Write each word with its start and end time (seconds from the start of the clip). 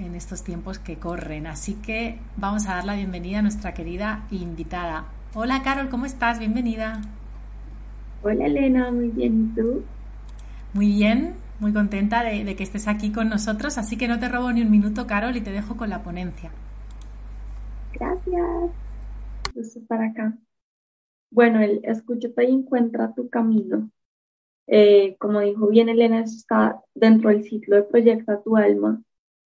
en 0.00 0.14
estos 0.14 0.42
tiempos 0.42 0.78
que 0.78 0.96
corren. 0.96 1.46
Así 1.46 1.74
que 1.74 2.18
vamos 2.36 2.66
a 2.66 2.76
dar 2.76 2.84
la 2.84 2.96
bienvenida 2.96 3.40
a 3.40 3.42
nuestra 3.42 3.74
querida 3.74 4.26
invitada. 4.30 5.04
Hola 5.34 5.62
Carol, 5.62 5.88
¿cómo 5.88 6.06
estás? 6.06 6.38
Bienvenida. 6.38 7.00
Hola 8.22 8.46
Elena, 8.46 8.90
muy 8.90 9.08
bien. 9.08 9.52
¿Y 9.52 9.60
tú? 9.60 9.82
Muy 10.72 10.88
bien, 10.88 11.34
muy 11.58 11.72
contenta 11.72 12.22
de, 12.22 12.56
que 12.56 12.62
estés 12.62 12.88
aquí 12.88 13.12
con 13.12 13.28
nosotros. 13.28 13.78
Así 13.78 13.96
que 13.96 14.08
no 14.08 14.18
te 14.18 14.28
robo 14.28 14.50
ni 14.52 14.62
un 14.62 14.70
minuto, 14.70 15.06
Carol, 15.06 15.36
y 15.36 15.40
te 15.40 15.52
dejo 15.52 15.76
con 15.76 15.90
la 15.90 16.02
ponencia. 16.02 16.50
Gracias. 17.92 18.70
Estoy 19.54 19.82
para 19.82 20.06
acá. 20.06 20.36
Bueno, 21.30 21.60
el 21.60 21.80
escúchate 21.84 22.44
y 22.44 22.52
encuentra 22.52 23.14
tu 23.14 23.28
camino. 23.28 23.90
Eh, 24.66 25.16
como 25.18 25.40
dijo 25.40 25.66
bien 25.68 25.88
Elena, 25.88 26.20
eso 26.20 26.36
está 26.36 26.80
dentro 26.94 27.30
del 27.30 27.44
ciclo 27.44 27.76
de 27.76 27.82
Proyecta 27.82 28.40
tu 28.42 28.56
alma 28.56 29.02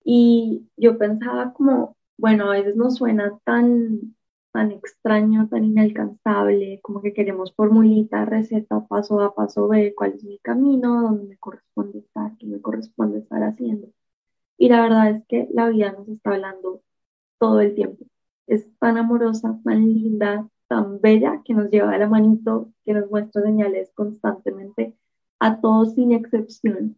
y 0.04 0.70
yo 0.78 0.98
pensaba 0.98 1.54
como, 1.54 1.98
bueno, 2.18 2.52
a 2.52 2.56
veces 2.56 2.76
nos 2.76 2.98
suena 2.98 3.38
tan, 3.46 4.16
tan 4.52 4.72
extraño, 4.72 5.48
tan 5.50 5.64
inalcanzable, 5.66 6.80
como 6.82 7.02
que 7.02 7.14
queremos 7.14 7.54
formulita, 7.56 8.26
receta, 8.26 8.86
paso 8.88 9.20
A, 9.22 9.34
paso 9.36 9.68
B, 9.68 9.94
cuál 9.96 10.14
es 10.14 10.24
mi 10.24 10.40
camino, 10.40 11.02
dónde 11.02 11.26
me 11.26 11.38
corresponde 11.38 12.00
estar, 12.00 12.38
qué 12.38 12.48
me 12.48 12.62
corresponde 12.62 13.20
estar 13.20 13.44
haciendo. 13.44 13.90
Y 14.58 14.70
la 14.70 14.84
verdad 14.84 15.12
es 15.12 15.26
que 15.28 15.50
la 15.54 15.70
vida 15.70 15.92
nos 15.94 16.08
está 16.10 16.32
hablando 16.32 16.82
todo 17.40 17.62
el 17.62 17.76
tiempo. 17.76 18.06
Es 18.48 18.68
tan 18.80 18.98
amorosa, 18.98 19.60
tan 19.64 19.94
linda, 19.94 20.50
tan 20.68 21.02
bella, 21.02 21.42
que 21.46 21.54
nos 21.54 21.70
lleva 21.70 21.92
de 21.92 22.00
la 22.00 22.08
manito, 22.08 22.72
que 22.86 22.94
nos 22.94 23.10
muestra 23.10 23.42
señales 23.44 23.92
constantemente, 23.96 24.96
a 25.40 25.60
todos 25.62 25.96
sin 25.96 26.12
excepción. 26.14 26.98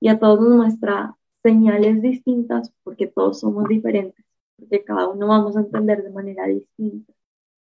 Y 0.00 0.08
a 0.08 0.18
todos 0.18 0.40
nos 0.40 0.56
muestra 0.56 1.16
señales 1.44 2.02
distintas 2.02 2.72
porque 2.84 3.06
todos 3.06 3.40
somos 3.40 3.68
diferentes, 3.68 4.24
porque 4.56 4.84
cada 4.84 5.08
uno 5.08 5.28
vamos 5.28 5.56
a 5.56 5.60
entender 5.60 6.02
de 6.02 6.10
manera 6.10 6.46
distinta. 6.46 7.12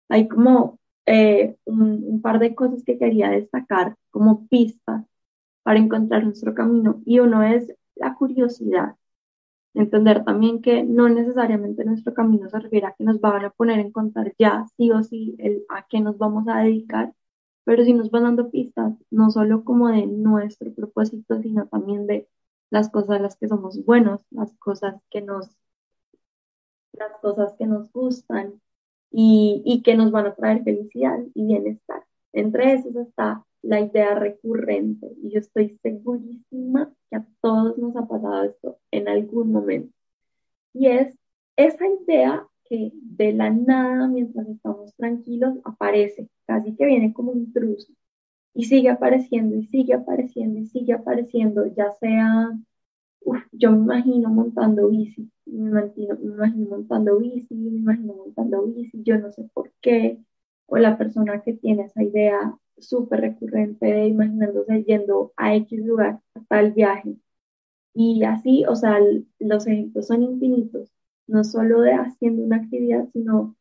Hay 0.10 0.28
como 0.28 0.80
eh, 1.06 1.58
un, 1.66 2.22
par 2.22 2.40
de 2.40 2.56
cosas 2.56 2.84
que 2.84 3.00
quería 3.00 3.30
destacar 3.32 3.96
como 4.12 4.48
pistas 4.48 5.06
para 5.64 5.80
encontrar 5.80 6.24
nuestro 6.26 6.54
camino 6.56 7.02
y 7.06 7.20
uno 7.20 7.44
es 7.44 7.74
la 7.96 8.16
curiosidad. 8.16 8.96
Entender 9.74 10.26
también 10.26 10.62
que 10.62 10.84
no 10.84 11.10
necesariamente 11.10 11.86
nuestro 11.86 12.14
camino 12.14 12.50
se 12.50 12.60
refiere 12.60 12.88
a 12.88 12.96
que 12.98 13.04
nos 13.04 13.22
van 13.22 13.46
a 13.46 13.52
poner 13.52 13.80
en 13.80 13.92
contar 13.92 14.34
ya 14.40 14.66
sí 14.78 14.92
o 14.92 15.04
sí 15.04 15.38
a 15.70 15.86
qué 15.88 16.02
nos 16.02 16.18
vamos 16.18 16.48
a 16.48 16.60
dedicar, 16.60 17.14
pero 17.66 17.84
sí 17.86 17.94
nos 17.94 18.12
van 18.12 18.24
dando 18.24 18.52
pistas, 18.52 18.94
no 19.12 19.32
solo 19.32 19.64
como 19.64 19.90
de 19.90 20.08
nuestro 20.08 20.74
propósito, 20.74 21.42
sino 21.42 21.68
también 21.68 22.08
de 22.08 22.28
las 22.70 22.90
cosas 22.90 23.12
a 23.12 23.20
las 23.20 23.38
que 23.38 23.48
somos 23.48 23.84
buenos, 23.86 24.26
las 24.32 24.54
cosas 24.58 24.96
que 25.10 25.22
nos, 25.22 25.50
las 26.94 27.12
cosas 27.22 27.54
que 27.58 27.66
nos 27.66 27.92
gustan 27.92 28.62
y, 29.12 29.62
y 29.66 29.82
que 29.82 29.96
nos 29.96 30.12
van 30.12 30.28
a 30.28 30.36
traer 30.36 30.64
felicidad 30.64 31.20
y 31.34 31.46
bienestar. 31.46 32.04
Entre 32.34 32.74
esos 32.74 32.96
está 32.96 33.46
la 33.62 33.82
idea 33.82 34.16
recurrente 34.16 35.12
y 35.22 35.32
yo 35.32 35.40
estoy 35.40 35.78
segurísima 35.82 36.94
que 37.10 37.18
a 37.18 37.26
todos 37.42 37.78
nos 37.78 37.96
ha 37.96 38.08
pasado 38.08 38.44
esto 38.44 38.80
en 38.92 39.08
algún 39.08 39.52
momento. 39.52 39.94
Y 40.74 40.88
es 40.88 41.18
esa 41.56 41.86
idea 41.88 42.48
que 42.66 42.92
de 42.94 43.34
la 43.34 43.50
nada, 43.50 44.08
mientras 44.08 44.48
estamos 44.48 44.94
tranquilos, 44.96 45.56
aparece, 45.64 46.30
casi 46.46 46.76
que 46.76 46.86
viene 46.86 47.14
como 47.14 47.34
intruso 47.34 47.92
y 48.60 48.66
sigue 48.66 48.90
apareciendo 48.90 49.56
y 49.56 49.68
sigue 49.68 49.94
apareciendo 49.94 50.60
y 50.60 50.66
sigue 50.66 50.92
apareciendo, 50.94 51.66
ya 51.68 51.92
sea, 51.94 52.52
yo 53.54 53.72
me 53.72 53.78
imagino 53.78 54.30
montando 54.30 54.90
bici, 54.90 55.32
me 55.46 55.70
imagino, 55.70 56.16
me 56.18 56.34
imagino 56.34 56.70
montando 56.70 57.18
bici, 57.20 57.56
me 57.56 57.78
imagino 57.80 58.16
montando 58.16 58.64
bici, 58.68 59.02
yo 59.04 59.18
no 59.18 59.32
sé 59.32 59.50
por 59.54 59.72
qué, 59.82 60.20
o 60.66 60.78
la 60.78 60.98
persona 60.98 61.42
que 61.42 61.54
tiene 61.54 61.84
esa 61.84 62.04
idea 62.04 62.54
súper 62.78 63.22
recurrente 63.22 63.86
de 63.86 64.08
imaginándose 64.08 64.84
yendo 64.84 65.32
a 65.38 65.56
X 65.56 65.80
lugar, 65.86 66.20
a 66.36 66.42
tal 66.50 66.74
viaje. 66.74 67.16
Y 67.94 68.24
así, 68.24 68.66
o 68.68 68.76
sea, 68.76 69.00
los 69.40 69.68
ejemplos 69.68 70.08
son 70.08 70.24
infinitos, 70.24 70.92
no 71.28 71.44
solo 71.44 71.82
de 71.82 71.94
haciendo 71.94 72.44
una 72.44 72.58
actividad, 72.58 73.08
sino 73.14 73.56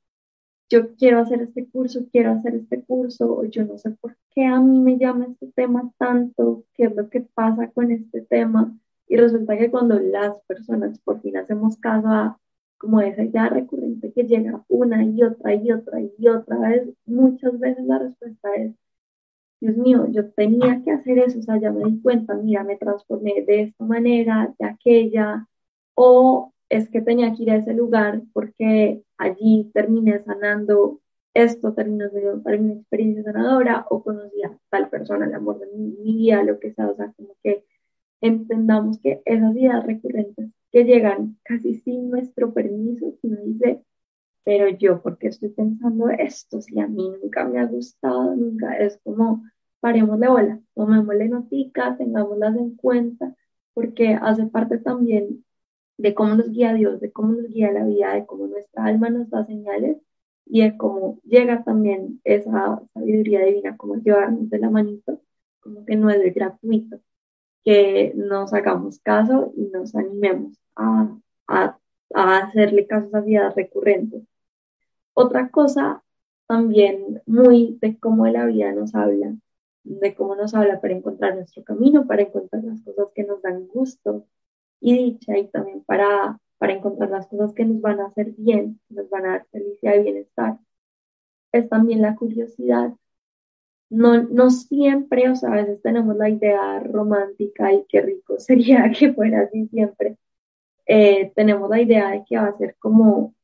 yo 0.71 0.95
quiero 0.97 1.21
hacer 1.21 1.43
este 1.43 1.67
curso, 1.69 2.07
quiero 2.13 2.33
hacer 2.33 2.55
este 2.55 2.83
curso, 2.83 3.33
o 3.39 3.45
yo 3.45 3.65
no 3.65 3.79
sé 3.79 3.91
por 3.91 4.17
qué 4.35 4.45
a 4.45 4.61
mí 4.61 4.79
me 4.81 4.99
llama 4.99 5.27
este 5.31 5.49
tema 5.53 5.91
tanto, 5.99 6.65
qué 6.75 6.85
es 6.85 6.97
lo 6.97 7.09
que 7.09 7.21
pasa 7.23 7.71
con 7.71 7.91
este 7.91 8.23
tema. 8.23 8.77
Y 9.09 9.17
resulta 9.17 9.57
que 9.57 9.71
cuando 9.71 9.99
las 9.99 10.35
personas 10.47 10.99
por 11.01 11.21
fin 11.23 11.37
hacemos 11.39 11.79
caso 11.79 12.09
a 12.09 12.39
como 12.79 13.01
esa 13.01 13.25
idea 13.25 13.49
recurrente 13.49 14.13
que 14.13 14.25
llega 14.25 14.65
una 14.69 15.05
y 15.05 15.23
otra 15.23 15.55
y 15.55 15.73
otra 15.73 16.01
y 16.01 16.29
otra 16.29 16.59
vez, 16.59 16.89
muchas 17.07 17.59
veces 17.59 17.85
la 17.85 17.99
respuesta 17.99 18.55
es, 18.55 18.73
Dios 19.61 19.77
mío, 19.77 20.07
yo 20.11 20.31
tenía 20.31 20.83
que 20.85 20.93
hacer 20.93 21.19
eso, 21.19 21.41
o 21.41 21.43
sea, 21.43 21.59
ya 21.59 21.73
me 21.73 21.85
di 21.85 22.01
cuenta, 22.01 22.35
mira, 22.35 22.63
me 22.65 22.77
transformé 22.77 23.45
de 23.47 23.63
esta 23.63 23.85
manera, 23.85 24.55
de 24.59 24.67
aquella, 24.67 25.49
o 25.95 26.53
es 26.69 26.89
que 26.91 27.01
tenía 27.01 27.35
que 27.35 27.43
ir 27.45 27.51
a 27.51 27.57
ese 27.57 27.75
lugar 27.75 28.23
porque 28.33 29.03
allí 29.17 29.71
terminé 29.75 30.23
sanando 30.25 31.01
esto, 31.35 31.73
siendo 31.73 32.11
para 32.43 32.59
mi 32.59 32.73
experiencia 32.73 33.23
sanadora, 33.23 33.87
o 33.91 34.03
conocí 34.03 34.43
a 34.43 34.59
tal 34.71 34.89
persona, 34.91 35.27
el 35.27 35.35
amor 35.35 35.61
de 35.61 35.67
mi 35.67 35.91
vida, 36.03 36.43
lo 36.43 36.59
que 36.59 36.73
sea, 36.73 36.89
o 36.91 36.97
sea, 36.97 37.13
como 37.17 37.37
que 37.43 37.65
entendamos 38.21 38.99
que 39.01 39.23
esas 39.25 39.55
ideas 39.57 39.87
recurrentes 39.87 40.51
que 40.73 40.85
llegan 40.85 41.39
casi 41.45 41.75
sin 41.75 42.11
nuestro 42.11 42.53
permiso, 42.53 43.13
si 43.21 43.29
uno 43.29 43.41
dice, 43.45 43.83
pero 44.45 44.69
yo, 44.71 45.03
¿por 45.03 45.19
qué 45.19 45.29
estoy 45.29 45.51
pensando 45.51 46.09
esto? 46.11 46.61
Si 46.61 46.79
a 46.81 46.89
mí 46.89 47.11
nunca 47.23 47.45
me 47.45 47.61
ha 47.61 47.67
gustado, 47.67 48.35
nunca, 48.35 48.77
es 48.79 48.99
como, 49.05 49.45
paremos 49.81 50.19
de 50.21 50.29
bola, 50.29 50.61
tomémosle 50.75 51.29
notica, 51.29 51.97
tengámoslas 51.97 52.57
en 52.57 52.77
cuenta, 52.77 53.35
porque 53.75 54.15
hace 54.21 54.47
parte 54.47 54.79
también 54.79 55.45
de 55.99 56.15
cómo 56.15 56.35
nos 56.37 56.51
guía 56.51 56.75
Dios, 56.75 57.01
de 57.01 57.13
cómo 57.13 57.33
nos 57.35 57.49
guía 57.49 57.73
la 57.73 57.85
vida, 57.85 58.15
de 58.15 58.27
cómo 58.27 58.47
nuestra 58.47 58.85
alma 58.87 59.11
nos 59.11 59.31
da 59.31 59.45
señales 59.47 59.99
y 60.47 60.63
de 60.63 60.77
cómo 60.77 61.21
llega 61.25 61.65
también 61.65 62.21
esa 62.25 62.83
sabiduría 62.95 63.45
divina, 63.45 63.77
como 63.77 63.97
llevarnos 63.97 64.49
de 64.51 64.59
la 64.59 64.71
manito, 64.71 65.21
como 65.61 65.85
que 65.85 65.97
no 65.97 66.11
es 66.11 66.35
gratuito 66.35 67.01
que 67.65 68.13
nos 68.15 68.55
hagamos 68.55 68.99
caso 69.01 69.53
y 69.57 69.67
nos 69.67 69.95
animemos 69.95 70.57
a, 70.77 71.15
a, 71.49 71.79
a 72.15 72.39
hacerle 72.39 72.87
caso 72.87 73.15
a 73.15 73.21
vidas 73.21 73.55
recurrentes. 73.55 74.23
Otra 75.13 75.51
cosa 75.51 76.03
también 76.47 77.21
muy 77.27 77.77
de 77.83 77.99
cómo 77.99 78.27
la 78.29 78.47
vida 78.47 78.73
nos 78.73 78.95
habla, 78.95 79.37
de 79.85 80.15
cómo 80.15 80.35
nos 80.35 80.55
habla 80.55 80.81
para 80.81 80.95
encontrar 80.95 81.35
nuestro 81.35 81.63
camino, 81.65 82.07
para 82.07 82.23
encontrar 82.23 82.65
las 82.65 82.83
cosas 82.83 83.09
que 83.15 83.25
nos 83.25 83.43
dan 83.43 83.67
gusto 83.67 84.27
y 84.81 84.97
dicha 84.97 85.37
y 85.39 85.49
también 85.49 85.83
para, 85.85 86.39
para 86.59 86.73
encontrar 86.75 87.11
las 87.11 87.27
cosas 87.29 87.53
que 87.55 87.65
nos 87.65 87.81
van 87.81 88.01
a 88.01 88.07
hacer 88.07 88.33
bien, 88.37 88.81
nos 88.89 89.09
van 89.11 89.27
a 89.27 89.31
dar 89.31 89.47
felicidad 89.53 89.95
y 89.97 90.03
bienestar. 90.03 90.59
Es 91.53 91.69
también 91.69 92.03
la 92.03 92.17
curiosidad 92.17 92.93
no, 93.91 94.23
no 94.25 94.51
siempre, 94.51 95.31
o 95.31 95.37
sea, 95.37 95.51
a 95.53 95.57
veces 95.57 95.81
tenemos 95.83 96.17
la 96.17 96.29
idea 96.29 96.81
romántica 96.81 97.73
y 97.73 97.85
qué 97.89 98.03
rico 98.03 98.39
sería 98.39 98.91
que 98.97 99.13
fuera 99.13 99.43
así 99.43 99.67
siempre. 99.69 100.17
Eh, 100.87 101.33
tenemos 101.37 101.71
la 101.71 101.81
idea 101.81 102.11
de 102.11 102.25
que 102.27 102.37
va 102.39 102.47
a 102.49 102.59
ser 102.59 102.77
como 102.79 103.35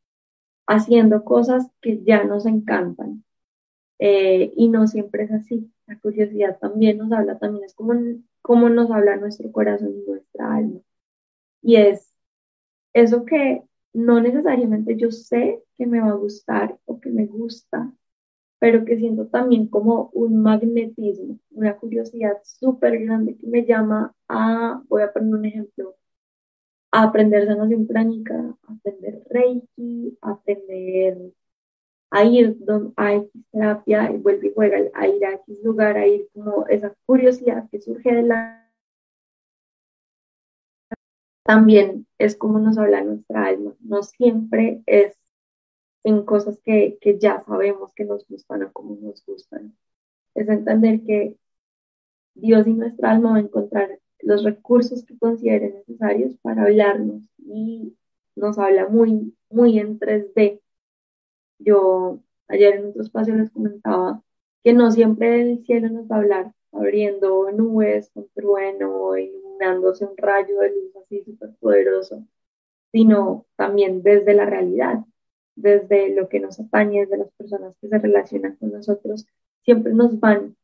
haciendo 0.66 1.25
cosas 1.25 1.70
que 1.80 2.02
ya 2.04 2.25
nos 2.25 2.46
encantan. 2.46 3.25
Eh, 3.98 4.52
y 4.56 4.69
no 4.69 4.87
siempre 4.88 5.25
es 5.25 5.32
así. 5.32 5.70
La 5.87 5.98
curiosidad 5.98 6.58
también 6.58 6.98
nos 6.98 7.12
habla, 7.12 7.38
también 7.38 7.64
es 7.64 7.75
como, 7.75 7.94
como 8.42 8.69
nos 8.69 8.90
habla 8.90 9.16
nuestro 9.16 9.52
corazón 9.52 9.92
y 9.96 10.10
nuestra 10.10 10.54
alma. 10.54 10.80
Y 11.64 11.76
es 11.76 12.12
eso 12.93 13.25
que 13.25 13.62
no 13.94 14.20
necesariamente 14.20 14.96
yo 14.96 15.11
sé 15.11 15.62
que 15.76 15.87
me 15.87 16.00
va 16.00 16.11
a 16.11 16.14
gustar 16.14 16.78
o 16.84 17.00
que 17.00 17.11
me 17.11 17.26
gusta, 17.26 17.93
pero 18.58 18.84
que 18.84 18.99
siento 18.99 19.26
también 19.28 19.69
como 19.69 20.11
un 20.12 20.43
magnetismo, 20.43 21.38
una 21.50 21.76
curiosidad 21.76 22.38
súper 22.44 23.00
grande 23.00 23.37
que 23.37 23.46
me 23.46 23.64
llama 23.64 24.14
a, 24.28 24.82
voy 24.88 25.02
a 25.02 25.12
poner 25.12 25.34
un 25.34 25.44
ejemplo, 25.46 25.96
a 26.93 27.05
aprender 27.05 27.46
sanación 27.46 27.87
pránica, 27.87 28.34
a 28.69 28.72
aprender 28.72 29.22
reiki, 29.31 30.19
aprender 30.22 31.32
a 32.11 32.25
ir 32.25 32.56
a 32.96 33.14
X 33.14 33.31
terapia 33.50 34.11
y 34.12 34.19
vuelve 34.19 34.49
y 34.49 34.52
juega, 34.55 34.78
a 34.94 35.08
ir 35.08 35.25
a 35.25 35.32
X 35.34 35.58
lugar, 35.64 35.96
a 35.96 36.06
ir 36.06 36.28
como 36.32 36.66
esa 36.69 36.94
curiosidad 37.06 37.69
que 37.70 37.81
surge 37.81 38.14
de 38.14 38.22
la... 38.22 38.63
También 41.44 42.06
es 42.19 42.37
como 42.37 42.58
nos 42.58 42.79
habla 42.79 43.05
nuestra 43.05 43.46
alma, 43.46 43.75
no 43.81 44.02
siempre 44.02 44.82
es 44.87 45.17
en 46.02 46.25
cosas 46.25 46.58
que, 46.64 46.99
que 47.00 47.19
ya 47.19 47.44
sabemos 47.46 47.93
que 47.94 48.05
nos 48.05 48.26
gustan 48.29 48.64
o 48.64 48.73
como 48.73 48.96
nos 48.96 49.25
gustan. 49.26 49.76
Es 50.35 50.49
entender 50.49 51.02
que 51.05 51.37
Dios 52.35 52.67
y 52.67 52.73
nuestra 52.73 53.12
alma 53.12 53.31
van 53.31 53.37
a 53.38 53.46
encontrar 53.46 54.00
los 54.20 54.43
recursos 54.43 55.05
que 55.05 55.19
consideren 55.19 55.75
necesarios 55.75 56.35
para 56.43 56.62
hablarnos 56.64 57.23
y 57.38 57.94
nos 58.37 58.58
habla 58.58 58.88
muy, 58.88 59.35
muy 59.50 59.79
en 59.79 59.99
3D. 59.99 60.61
Yo 61.58 62.20
ayer 62.49 62.76
en 62.76 62.87
otro 62.87 63.02
espacio 63.02 63.35
les 63.37 63.50
comentaba 63.50 64.23
que 64.62 64.73
no 64.73 64.90
siempre 64.90 65.43
el 65.43 65.64
cielo 65.64 65.88
nos 65.90 66.06
va 66.11 66.17
a 66.17 66.19
hablar 66.20 66.52
abriendo 66.73 67.50
nubes 67.52 68.11
con 68.11 68.29
trueno, 68.35 69.14
iluminándose 69.54 70.04
un 70.04 70.16
rayo 70.16 70.60
de 70.60 70.70
luz 70.70 70.96
así 70.96 71.22
súper 71.24 71.50
poderoso, 71.60 72.24
sino 72.92 73.46
también 73.56 74.02
desde 74.02 74.34
la 74.34 74.46
realidad 74.46 75.04
desde 75.56 76.14
lo 76.14 76.28
que 76.28 76.40
nos 76.40 76.58
atañe, 76.60 77.00
desde 77.00 77.18
las 77.18 77.30
personas 77.32 77.74
que 77.80 77.88
se 77.88 77.98
relacionan 77.98 78.56
con 78.56 78.72
nosotros, 78.72 79.26
siempre 79.62 79.92
nos 79.92 80.18
van 80.20 80.56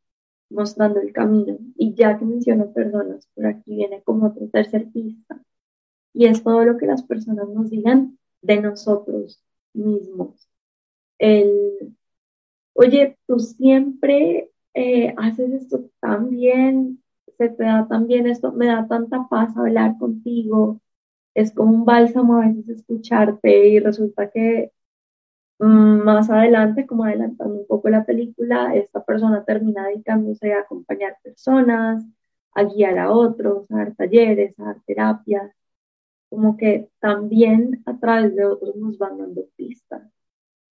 mostrando 0.49 0.99
el 0.99 1.13
camino. 1.13 1.57
Y 1.75 1.93
ya 1.93 2.17
que 2.17 2.25
menciono 2.25 2.73
personas, 2.73 3.27
por 3.33 3.45
aquí 3.45 3.75
viene 3.75 4.01
como 4.03 4.27
otra 4.27 4.47
tercer 4.47 4.91
pista. 4.91 5.41
Y 6.13 6.25
es 6.25 6.43
todo 6.43 6.65
lo 6.65 6.77
que 6.77 6.87
las 6.87 7.03
personas 7.03 7.47
nos 7.49 7.69
digan 7.69 8.17
de 8.41 8.61
nosotros 8.61 9.41
mismos. 9.73 10.49
El, 11.19 11.95
oye, 12.73 13.17
tú 13.27 13.39
siempre 13.39 14.51
eh, 14.73 15.13
haces 15.17 15.51
esto 15.53 15.89
tan 15.99 16.29
bien, 16.29 17.00
se 17.49 17.49
te 17.55 17.63
da 17.65 17.87
tan 17.87 18.07
bien 18.07 18.27
esto, 18.27 18.51
me 18.53 18.67
da 18.67 18.87
tanta 18.87 19.27
paz 19.29 19.55
hablar 19.57 19.97
contigo. 19.97 20.81
Es 21.35 21.53
como 21.53 21.71
un 21.73 21.85
bálsamo 21.85 22.37
a 22.37 22.47
veces 22.47 22.69
escucharte 22.69 23.67
y 23.69 23.79
resulta 23.79 24.29
que 24.31 24.71
Mm, 25.59 26.03
más 26.03 26.29
adelante, 26.29 26.85
como 26.87 27.03
adelantando 27.05 27.55
un 27.59 27.67
poco 27.67 27.89
la 27.89 28.03
película, 28.05 28.75
esta 28.75 29.03
persona 29.05 29.43
termina 29.45 29.87
dedicándose 29.87 30.53
a 30.53 30.61
acompañar 30.61 31.17
personas, 31.23 32.03
a 32.53 32.63
guiar 32.63 32.97
a 32.99 33.11
otros, 33.11 33.69
a 33.71 33.77
dar 33.77 33.95
talleres, 33.95 34.59
a 34.59 34.63
dar 34.65 34.81
terapias, 34.85 35.51
como 36.29 36.57
que 36.57 36.89
también 36.99 37.83
a 37.85 37.99
través 37.99 38.35
de 38.35 38.45
otros 38.45 38.75
nos 38.77 38.97
van 38.97 39.19
dando 39.19 39.45
pistas, 39.57 40.03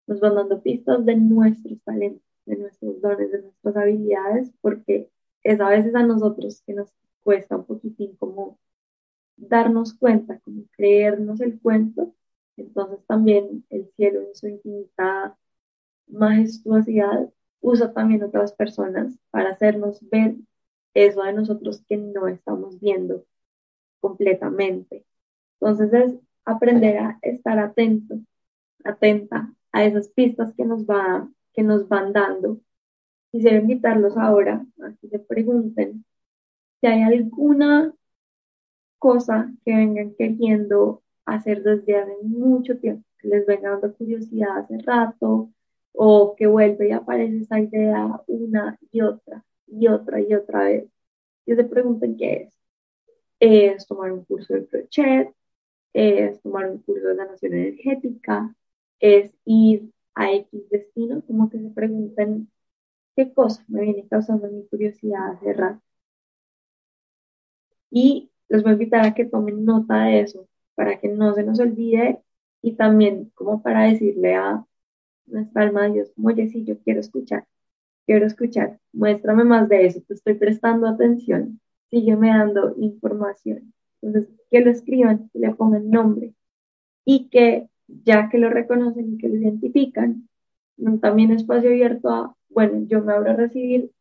nos 0.07 0.19
van 0.21 0.35
dando 0.35 0.61
pistas 0.61 1.05
de 1.05 1.15
nuestros 1.17 1.81
talentos, 1.83 2.23
de 2.45 2.57
nuestros 2.57 3.01
dones, 3.01 3.31
de 3.31 3.41
nuestras 3.43 3.77
habilidades, 3.77 4.51
porque 4.62 5.09
es 5.44 5.60
a 5.62 5.70
veces 5.70 5.96
a 5.96 6.03
nosotros 6.03 6.62
que 6.65 6.74
nos 6.74 6.94
cuesta 7.24 7.58
un 7.58 7.65
poquitín 7.65 8.15
como 8.17 8.60
darnos 9.38 9.94
cuenta, 9.94 10.39
como 10.39 10.63
creernos 10.77 11.41
el 11.41 11.60
cuento 11.60 12.13
entonces 12.58 13.06
también 13.06 13.63
el 13.70 13.88
cielo 13.96 14.22
en 14.22 14.36
su 14.36 14.48
infinita 14.48 15.38
majestuosidad 16.08 17.32
usa 17.62 17.94
también 17.94 18.24
otras 18.24 18.53
personas 18.53 19.17
para 19.29 19.51
hacernos 19.51 20.00
ver 20.10 20.36
eso 20.94 21.24
de 21.24 21.34
nosotros 21.34 21.84
que 21.88 21.98
no 21.98 22.27
estamos 22.27 22.79
viendo 22.79 23.25
completamente. 24.00 25.06
Entonces 25.60 25.94
es 25.94 26.20
aprender 26.46 26.98
a 26.98 27.20
estar 27.22 27.60
atento, 27.60 28.20
atenta 28.84 29.53
a 29.72 29.86
esas 29.86 30.10
pistas 30.10 30.53
que 30.56 30.65
nos, 30.65 30.86
va, 30.86 31.29
que 31.53 31.62
nos 31.62 31.88
van 31.88 32.13
dando. 32.13 32.60
Quisiera 33.31 33.57
invitarlos 33.57 34.17
ahora 34.17 34.65
a 34.81 34.93
que 35.00 35.07
se 35.10 35.19
pregunten 35.19 36.05
si 36.79 36.88
hay 36.88 37.03
alguna 37.03 37.93
cosa 39.00 39.51
que 39.65 39.75
vengan 39.75 40.13
queriendo 40.15 41.03
hacer 41.25 41.63
desde 41.63 41.98
hace 41.98 42.15
mucho 42.24 42.77
tiempo, 42.79 43.03
que 43.19 43.27
les 43.27 43.46
venga 43.46 43.72
dando 43.72 43.93
curiosidad 43.96 44.57
hace 44.60 44.77
rato, 44.79 45.51
o 45.93 46.36
que 46.36 46.48
vuelve 46.48 46.89
y 46.89 46.91
aparece 46.91 47.39
esa 47.39 47.60
idea 47.60 48.22
una 48.27 48.77
y 48.91 49.01
otra 49.01 49.43
y 49.67 49.88
otra 49.88 50.22
y 50.22 50.34
otra 50.34 50.63
vez. 50.65 50.89
Y 51.46 51.55
se 51.55 51.63
pregunten 51.63 52.17
qué 52.17 52.34
es. 52.43 52.53
Es 53.39 53.88
tomar 53.88 54.12
un 54.12 54.24
curso 54.25 54.53
de 54.53 54.67
crochet, 54.67 55.34
es 55.93 56.41
tomar 56.41 56.69
un 56.69 56.79
curso 56.84 57.07
de 57.07 57.15
sanación 57.15 57.53
energética, 57.53 58.55
es 59.00 59.31
ir 59.46 59.91
a 60.15 60.31
X 60.34 60.69
destino, 60.69 61.22
como 61.25 61.50
que 61.50 61.60
se 61.60 61.69
pregunten 61.69 62.50
qué 63.17 63.33
cosa 63.33 63.65
me 63.67 63.81
viene 63.81 64.07
causando 64.07 64.47
mi 64.50 64.65
curiosidad 64.67 65.31
hace 65.31 65.51
rato. 65.53 65.81
Y 67.89 68.29
les 68.47 68.62
voy 68.63 68.71
a 68.71 68.74
invitar 68.74 69.05
a 69.05 69.13
que 69.15 69.25
tomen 69.25 69.65
nota 69.65 70.03
de 70.05 70.21
eso, 70.21 70.47
para 70.75 71.00
que 71.00 71.07
no 71.09 71.33
se 71.33 71.43
nos 71.43 71.59
olvide 71.59 72.21
y 72.62 72.74
también 72.75 73.31
como 73.36 73.62
para 73.63 73.86
decirle 73.89 74.36
a 74.36 74.65
nuestra 75.25 75.63
alma 75.63 75.83
de 75.88 75.93
Dios, 75.93 76.13
yo 76.15 76.79
quiero 76.83 77.00
escuchar, 77.00 77.47
quiero 78.05 78.25
escuchar, 78.27 78.79
muéstrame 78.93 79.43
más 79.45 79.67
de 79.67 79.88
eso, 79.88 80.01
te 80.07 80.13
estoy 80.13 80.36
prestando 80.36 80.88
atención, 80.88 81.59
sígueme 81.89 82.29
dando 82.29 82.75
información. 82.77 83.74
Entonces, 84.01 84.29
que 84.51 84.62
lo 84.62 84.71
escriban, 84.71 85.29
que 85.33 85.39
le 85.39 85.55
pongan 85.55 85.89
nombre 85.89 86.33
y 87.03 87.29
que 87.29 87.67
ya 87.88 88.29
que 88.29 88.38
lo 88.38 88.50
reconocen 88.50 89.15
y 89.15 89.17
que 89.17 89.29
lo 89.29 89.38
identifican, 89.38 90.29
también 91.01 91.31
espacio 91.31 91.69
abierto 91.69 92.10
a, 92.10 92.36
bueno, 92.50 92.86
yo 92.88 93.01
me 93.01 93.13
abro 93.13 93.31
a 93.31 93.36
recibir 93.36 93.91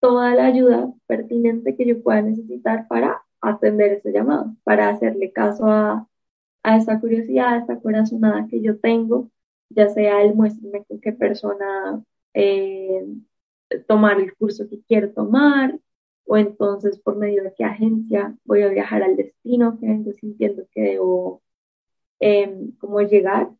toda 0.00 0.34
la 0.34 0.46
ayuda 0.46 0.92
pertinente 1.06 1.76
que 1.76 1.86
yo 1.86 2.02
pueda 2.02 2.22
necesitar 2.22 2.88
para 2.88 3.22
atender 3.40 3.92
ese 3.92 4.12
llamado, 4.12 4.54
para 4.64 4.88
hacerle 4.90 5.32
caso 5.32 5.66
a, 5.66 6.08
a 6.62 6.76
esa 6.76 7.00
curiosidad, 7.00 7.54
a 7.54 7.58
esta 7.58 7.80
corazonada 7.80 8.46
que 8.48 8.60
yo 8.62 8.78
tengo, 8.78 9.30
ya 9.70 9.88
sea 9.88 10.22
el 10.22 10.34
muéstrame 10.34 10.84
con 10.84 11.00
qué 11.00 11.12
persona 11.12 12.02
eh, 12.34 13.06
tomar 13.86 14.20
el 14.20 14.34
curso 14.36 14.68
que 14.68 14.82
quiero 14.82 15.12
tomar, 15.12 15.78
o 16.26 16.36
entonces 16.36 16.98
por 17.00 17.16
medio 17.16 17.42
de 17.42 17.54
qué 17.54 17.64
agencia 17.64 18.36
voy 18.44 18.62
a 18.62 18.68
viajar 18.68 19.02
al 19.02 19.16
destino 19.16 19.78
que 19.78 19.86
vengo 19.86 20.12
sintiendo 20.12 20.64
que 20.72 20.82
debo 20.82 21.42
em, 22.20 22.72
como 22.78 23.00
llegar, 23.02 23.50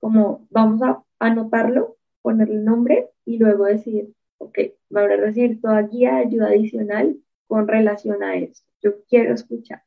como 0.00 0.46
vamos 0.50 0.82
a 0.82 1.02
anotarlo, 1.18 1.95
ponerle 2.26 2.56
nombre 2.56 3.10
y 3.24 3.38
luego 3.38 3.66
decir, 3.66 4.12
ok, 4.38 4.58
me 4.90 5.00
habrá 5.00 5.16
recibir 5.16 5.60
toda 5.60 5.82
guía 5.82 6.14
de 6.16 6.24
ayuda 6.26 6.48
adicional 6.48 7.16
con 7.46 7.68
relación 7.68 8.24
a 8.24 8.34
eso. 8.34 8.64
Yo 8.82 9.04
quiero 9.08 9.32
escuchar. 9.32 9.84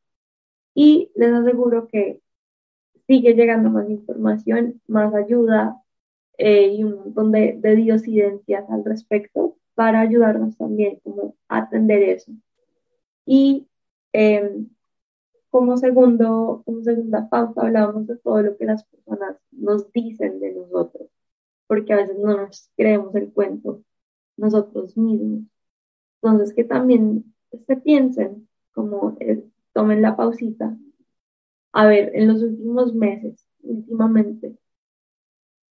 Y 0.73 1.11
les 1.15 1.33
aseguro 1.33 1.89
que 1.89 2.21
sigue 3.07 3.33
llegando 3.33 3.69
más 3.69 3.89
información, 3.89 4.81
más 4.87 5.13
ayuda 5.13 5.83
eh, 6.37 6.67
y 6.75 6.85
un 6.85 6.95
montón 6.99 7.33
de, 7.33 7.57
de 7.59 7.75
diosidencias 7.75 8.69
al 8.69 8.85
respecto 8.85 9.57
para 9.75 9.99
ayudarnos 9.99 10.57
también 10.57 10.99
como 11.03 11.35
a 11.49 11.57
atender 11.57 12.01
eso. 12.03 12.31
Y 13.25 13.67
em, 14.13 14.69
como, 15.49 15.75
segundo, 15.75 16.63
como 16.65 16.83
segunda 16.83 17.27
pauta 17.29 17.63
hablábamos 17.63 18.07
de 18.07 18.15
todo 18.17 18.41
lo 18.43 18.55
que 18.57 18.65
las 18.65 18.85
personas 18.85 19.35
nos 19.51 19.91
dicen 19.91 20.39
de 20.39 20.53
nosotros, 20.53 21.09
porque 21.69 21.93
a 21.93 21.97
veces 21.97 22.17
no 22.17 22.35
nos 22.35 22.71
creemos 22.75 23.15
el 23.15 23.31
cuento 23.31 23.83
nosotros 24.37 24.97
mismos. 24.97 25.43
Entonces 26.21 26.55
que 26.55 26.65
también 26.65 27.33
se 27.67 27.77
piensen, 27.77 28.49
como 28.73 29.17
eh, 29.19 29.43
tomen 29.73 30.01
la 30.01 30.17
pausita, 30.17 30.77
a 31.73 31.85
ver, 31.87 32.11
en 32.15 32.27
los 32.27 32.41
últimos 32.43 32.93
meses, 32.95 33.45
últimamente, 33.63 34.57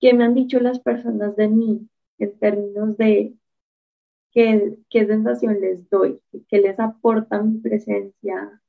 ¿qué 0.00 0.14
me 0.14 0.24
han 0.24 0.34
dicho 0.34 0.60
las 0.60 0.80
personas 0.80 1.36
de 1.36 1.48
mí 1.48 1.88
en 2.18 2.38
términos 2.38 2.96
de 2.96 3.34
qué, 4.32 4.76
qué 4.90 5.06
sensación 5.06 5.60
les 5.60 5.88
doy, 5.90 6.20
qué 6.48 6.60
les 6.60 6.78
aporta 6.80 7.42
mi 7.42 7.58
presencia, 7.58 8.60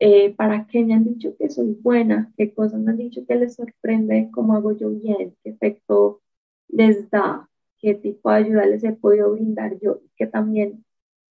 eh, 0.00 0.34
para 0.36 0.66
qué 0.66 0.84
me 0.84 0.94
han 0.94 1.04
dicho 1.04 1.36
que 1.38 1.50
soy 1.50 1.74
buena, 1.82 2.32
qué 2.36 2.54
cosas 2.54 2.80
me 2.80 2.92
han 2.92 2.98
dicho 2.98 3.26
que 3.26 3.36
les 3.36 3.54
sorprende, 3.56 4.30
cómo 4.32 4.54
hago 4.54 4.72
yo 4.72 4.90
bien, 4.90 5.36
qué 5.42 5.50
efecto 5.50 6.22
les 6.68 7.10
da, 7.10 7.48
qué 7.78 7.94
tipo 7.94 8.30
de 8.30 8.36
ayuda 8.36 8.66
les 8.66 8.84
he 8.84 8.92
podido 8.92 9.32
brindar 9.32 9.78
yo, 9.80 10.00
que 10.16 10.26
también 10.26 10.84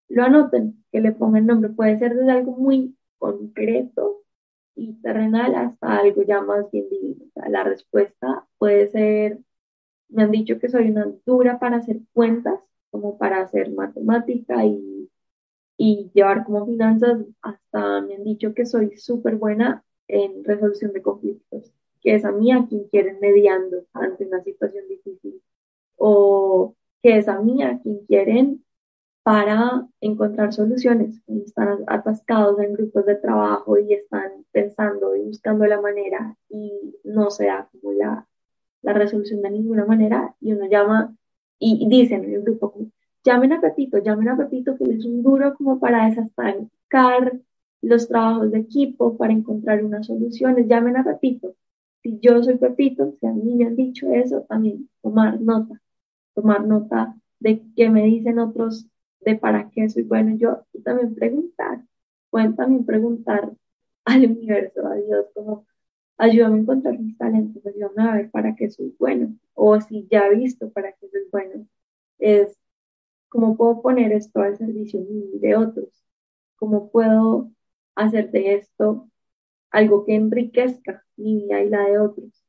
lo 0.08 0.24
anoten, 0.24 0.84
que 0.92 1.00
le 1.00 1.12
pongan 1.12 1.46
nombre. 1.46 1.70
Puede 1.70 1.98
ser 1.98 2.14
desde 2.16 2.32
algo 2.32 2.52
muy 2.52 2.96
concreto 3.18 4.22
y 4.74 4.94
terrenal 5.02 5.54
hasta 5.54 5.98
algo 5.98 6.22
ya 6.22 6.40
más 6.42 6.70
bien 6.70 6.88
divino. 6.90 7.26
la 7.48 7.64
respuesta 7.64 8.46
puede 8.58 8.88
ser, 8.90 9.40
me 10.08 10.24
han 10.24 10.30
dicho 10.32 10.58
que 10.58 10.68
soy 10.68 10.90
una 10.90 11.06
dura 11.26 11.58
para 11.58 11.78
hacer 11.78 12.00
cuentas, 12.12 12.60
como 12.90 13.18
para 13.18 13.42
hacer 13.42 13.72
matemática 13.72 14.64
y, 14.64 15.10
y 15.78 16.10
llevar 16.14 16.44
como 16.44 16.66
finanzas, 16.66 17.18
hasta 17.42 18.00
me 18.02 18.16
han 18.16 18.24
dicho 18.24 18.54
que 18.54 18.66
soy 18.66 18.96
súper 18.98 19.36
buena 19.36 19.84
en 20.08 20.44
resolución 20.44 20.92
de 20.92 21.02
conflictos, 21.02 21.72
que 22.02 22.14
es 22.14 22.24
a 22.24 22.32
mí 22.32 22.52
a 22.52 22.66
quien 22.66 22.84
quieren 22.88 23.18
mediando 23.20 23.84
ante 23.92 24.26
una 24.26 24.42
situación 24.42 24.86
difícil, 24.88 25.42
o 25.96 26.74
que 27.02 27.18
es 27.18 27.28
a 27.28 27.40
mí 27.40 27.62
a 27.62 27.78
quien 27.80 28.04
quieren 28.06 28.64
para 29.22 29.86
encontrar 30.00 30.52
soluciones. 30.52 31.20
Están 31.26 31.84
atascados 31.86 32.58
en 32.60 32.72
grupos 32.72 33.04
de 33.06 33.16
trabajo 33.16 33.78
y 33.78 33.92
están 33.92 34.44
pensando 34.52 35.14
y 35.16 35.24
buscando 35.24 35.66
la 35.66 35.80
manera 35.80 36.36
y 36.48 36.94
no 37.04 37.30
se 37.30 37.46
da 37.46 37.68
como 37.72 37.92
la, 37.92 38.26
la 38.82 38.92
resolución 38.94 39.42
de 39.42 39.50
ninguna 39.50 39.84
manera 39.84 40.34
y 40.40 40.52
uno 40.52 40.66
llama 40.66 41.14
y, 41.58 41.88
dicen 41.88 42.24
en 42.24 42.34
el 42.34 42.42
grupo, 42.42 42.74
llamen 43.24 43.52
a 43.52 43.60
Pepito, 43.60 43.98
llamen 43.98 44.28
a 44.28 44.36
Pepito, 44.36 44.76
que 44.76 44.84
es 44.84 45.04
un 45.04 45.22
duro 45.22 45.54
como 45.56 45.78
para 45.78 46.06
desastancar 46.06 47.40
los 47.82 48.08
trabajos 48.08 48.50
de 48.50 48.60
equipo, 48.60 49.16
para 49.16 49.32
encontrar 49.32 49.84
unas 49.84 50.06
soluciones, 50.06 50.66
llamen 50.68 50.96
a 50.96 51.04
Pepito. 51.04 51.54
Si 52.08 52.18
yo 52.20 52.42
soy 52.42 52.56
Pepito, 52.56 53.12
si 53.20 53.26
a 53.26 53.32
mí 53.32 53.54
me 53.54 53.66
han 53.66 53.76
dicho 53.76 54.10
eso, 54.10 54.40
también 54.48 54.88
tomar 55.02 55.38
nota, 55.42 55.78
tomar 56.34 56.66
nota 56.66 57.14
de 57.38 57.62
qué 57.76 57.90
me 57.90 58.02
dicen 58.04 58.38
otros, 58.38 58.86
de 59.20 59.36
para 59.36 59.68
qué 59.68 59.90
soy 59.90 60.04
bueno. 60.04 60.34
Yo, 60.38 60.64
y 60.72 60.80
también 60.80 61.14
preguntar, 61.14 61.84
pueden 62.30 62.56
también 62.56 62.86
preguntar 62.86 63.52
al 64.06 64.24
universo, 64.24 64.86
a 64.86 64.94
Dios, 64.94 65.26
como 65.34 65.66
ayúdame 66.16 66.56
a 66.56 66.60
encontrar 66.60 66.98
mis 66.98 67.18
talentos, 67.18 67.66
ayúdame 67.66 68.02
a 68.10 68.14
ver 68.14 68.30
para 68.30 68.56
qué 68.56 68.70
soy 68.70 68.96
bueno, 68.98 69.36
o 69.52 69.78
si 69.78 70.08
ya 70.10 70.28
he 70.28 70.36
visto 70.36 70.70
para 70.70 70.92
qué 70.92 71.10
soy 71.10 71.28
bueno, 71.30 71.66
es 72.18 72.56
cómo 73.28 73.54
puedo 73.54 73.82
poner 73.82 74.12
esto 74.12 74.40
al 74.40 74.56
servicio 74.56 75.04
de 75.34 75.56
otros, 75.56 75.90
cómo 76.56 76.90
puedo 76.90 77.50
hacer 77.96 78.30
de 78.30 78.54
esto 78.54 79.10
algo 79.70 80.04
que 80.04 80.14
enriquezca 80.14 81.04
mi 81.16 81.42
vida 81.42 81.62
y 81.62 81.68
la 81.70 81.84
de 81.84 81.98
otros, 81.98 82.44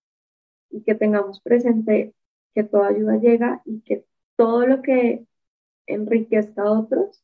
y 0.70 0.84
que 0.84 0.96
tengamos 0.96 1.42
presente 1.42 2.16
que 2.56 2.64
toda 2.64 2.90
ayuda 2.90 3.18
llega 3.18 3.62
y 3.66 3.82
que 3.82 4.06
todo 4.36 4.66
lo 4.68 4.82
que 4.82 5.26
enriquezca 5.88 6.64
a 6.64 6.72
otros, 6.80 7.24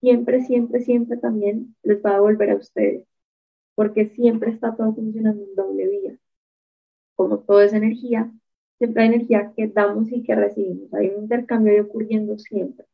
siempre, 0.00 0.42
siempre, 0.44 0.80
siempre 0.80 1.16
también 1.18 1.76
les 1.82 2.04
va 2.04 2.12
a 2.12 2.14
devolver 2.14 2.50
a 2.50 2.56
ustedes 2.56 3.10
porque 3.80 4.10
siempre 4.10 4.50
está 4.50 4.76
todo 4.76 4.94
funcionando 4.94 5.42
en 5.42 5.54
doble 5.54 5.88
vía. 5.88 6.18
Como 7.14 7.38
todo 7.38 7.62
es 7.62 7.72
energía, 7.72 8.30
siempre 8.76 9.02
hay 9.02 9.08
energía 9.08 9.54
que 9.56 9.68
damos 9.68 10.12
y 10.12 10.22
que 10.22 10.34
recibimos. 10.34 10.92
Hay 10.92 11.08
un 11.08 11.22
intercambio 11.22 11.82
ocurriendo 11.82 12.38
siempre. 12.38 12.84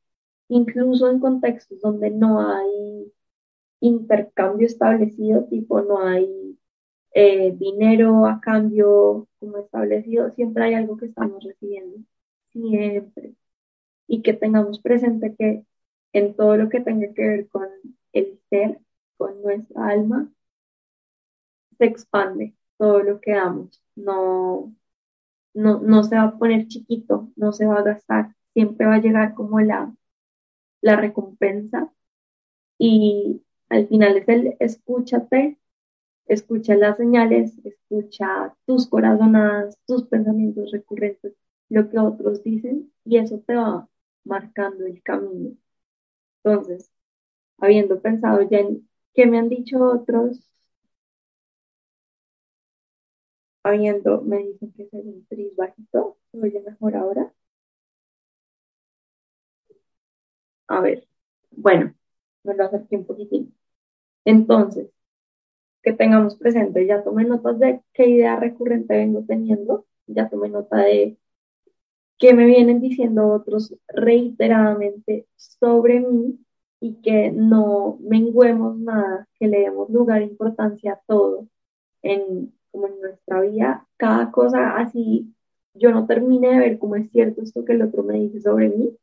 Incluso 0.49 1.11
en 1.11 1.19
contextos 1.19 1.81
donde 1.81 2.11
no 2.11 2.41
hay 2.41 3.13
intercambio 3.81 4.67
establecido, 4.67 5.45
tipo 5.47 5.83
no 5.83 6.01
hay 6.01 6.59
eh, 7.13 7.53
dinero 7.57 8.27
a 8.27 8.41
cambio 8.41 9.29
como 9.41 9.59
establecido, 9.59 10.31
siempre 10.33 10.65
hay 10.65 10.75
algo 10.75 10.97
que 10.97 11.07
estamos 11.07 11.43
recibiendo. 11.45 11.99
Siempre. 12.53 13.35
Y 14.09 14.23
que 14.23 14.35
tengamos 14.35 14.81
presente 14.81 15.35
que 15.37 15.65
en 16.13 16.35
todo 16.37 16.57
lo 16.57 16.69
que 16.69 16.81
tenga 16.81 17.13
que 17.15 17.23
ver 17.27 17.49
con 17.49 17.69
el 18.13 18.41
ser, 18.51 18.81
con 19.19 19.43
nuestra 19.43 19.89
alma, 19.89 20.31
se 21.79 21.85
expande 21.87 22.55
todo 22.79 23.03
lo 23.03 23.21
que 23.21 23.33
damos, 23.33 23.83
no, 23.95 24.75
no, 25.55 25.81
no 25.81 26.05
se 26.05 26.17
va 26.17 26.25
a 26.25 26.39
poner 26.39 26.69
chiquito, 26.69 27.31
no 27.37 27.53
se 27.53 27.67
va 27.67 27.79
a 27.81 27.83
gastar, 27.83 28.35
siempre 28.55 28.87
va 28.87 28.97
a 28.97 29.01
llegar 29.01 29.35
como 29.35 29.61
la, 29.61 29.95
la 30.83 30.97
recompensa 30.97 31.93
y 32.79 33.43
al 33.69 33.89
final 33.89 34.17
es 34.19 34.29
el 34.29 34.57
escúchate, 34.61 35.59
escucha 36.27 36.77
las 36.77 36.97
señales, 36.99 37.55
escucha 37.65 38.55
tus 38.67 38.89
corazonadas, 38.89 39.79
tus 39.87 40.05
pensamientos 40.05 40.73
recurrentes, 40.73 41.35
lo 41.71 41.89
que 41.91 41.99
otros 41.99 42.43
dicen 42.45 42.93
y 43.05 43.19
eso 43.19 43.41
te 43.47 43.55
va 43.57 43.89
marcando 44.25 44.87
el 44.87 45.03
camino. 45.03 45.57
Entonces, 46.45 46.91
habiendo 47.59 48.01
pensado 48.03 48.43
ya 48.51 48.61
en 48.61 48.89
qué 49.15 49.27
me 49.27 49.39
han 49.39 49.49
dicho 49.51 49.79
otros, 49.83 50.41
habiendo, 53.65 54.23
me 54.23 54.39
dicen 54.39 54.73
que 54.73 54.85
es 54.85 54.89
un 54.95 55.27
tris 55.27 55.55
bajito, 55.57 56.17
¿se 56.33 56.41
oye 56.41 56.59
mejor 56.63 56.97
ahora? 56.97 57.31
A 60.69 60.81
ver, 60.81 61.09
bueno, 61.51 61.95
me 62.47 62.55
lo 62.55 62.65
acerqué 62.65 62.97
un 62.97 63.07
poquitín. 63.07 63.55
Entonces, 64.25 64.91
que 65.83 65.93
tengamos 65.93 66.37
presente, 66.37 66.87
ya 66.87 67.05
tomé 67.05 67.25
notas 67.25 67.59
de 67.61 67.83
qué 67.95 68.09
idea 68.09 68.37
recurrente 68.41 68.97
vengo 68.97 69.25
teniendo, 69.27 69.87
ya 70.07 70.29
tomé 70.29 70.49
nota 70.49 70.79
de 70.79 71.19
qué 72.19 72.35
me 72.35 72.47
vienen 72.47 72.81
diciendo 72.81 73.29
otros 73.29 73.75
reiteradamente 73.89 75.27
sobre 75.37 76.01
mí 76.01 76.39
y 76.81 77.01
que 77.03 77.31
no 77.33 77.99
menguemos 78.01 78.79
nada, 78.79 79.29
que 79.39 79.49
le 79.49 79.61
demos 79.61 79.91
lugar 79.91 80.23
e 80.23 80.27
importancia 80.27 80.95
a 80.95 81.01
todo 81.07 81.49
en 82.03 82.53
como 82.77 82.89
en 82.89 83.01
nuestra 83.01 83.41
vida, 83.41 83.87
cada 83.97 84.31
cosa 84.31 84.77
así, 84.77 85.35
yo 85.75 85.91
no 85.93 86.07
termine 86.07 86.51
de 86.51 86.59
ver 86.59 86.79
cómo 86.79 86.97
es 86.97 87.11
cierto 87.11 87.43
esto 87.43 87.65
que 87.65 87.73
el 87.73 87.83
otro 87.83 88.03
me 88.03 88.15
dice 88.19 88.41
sobre 88.41 88.69
mí, 88.69 88.97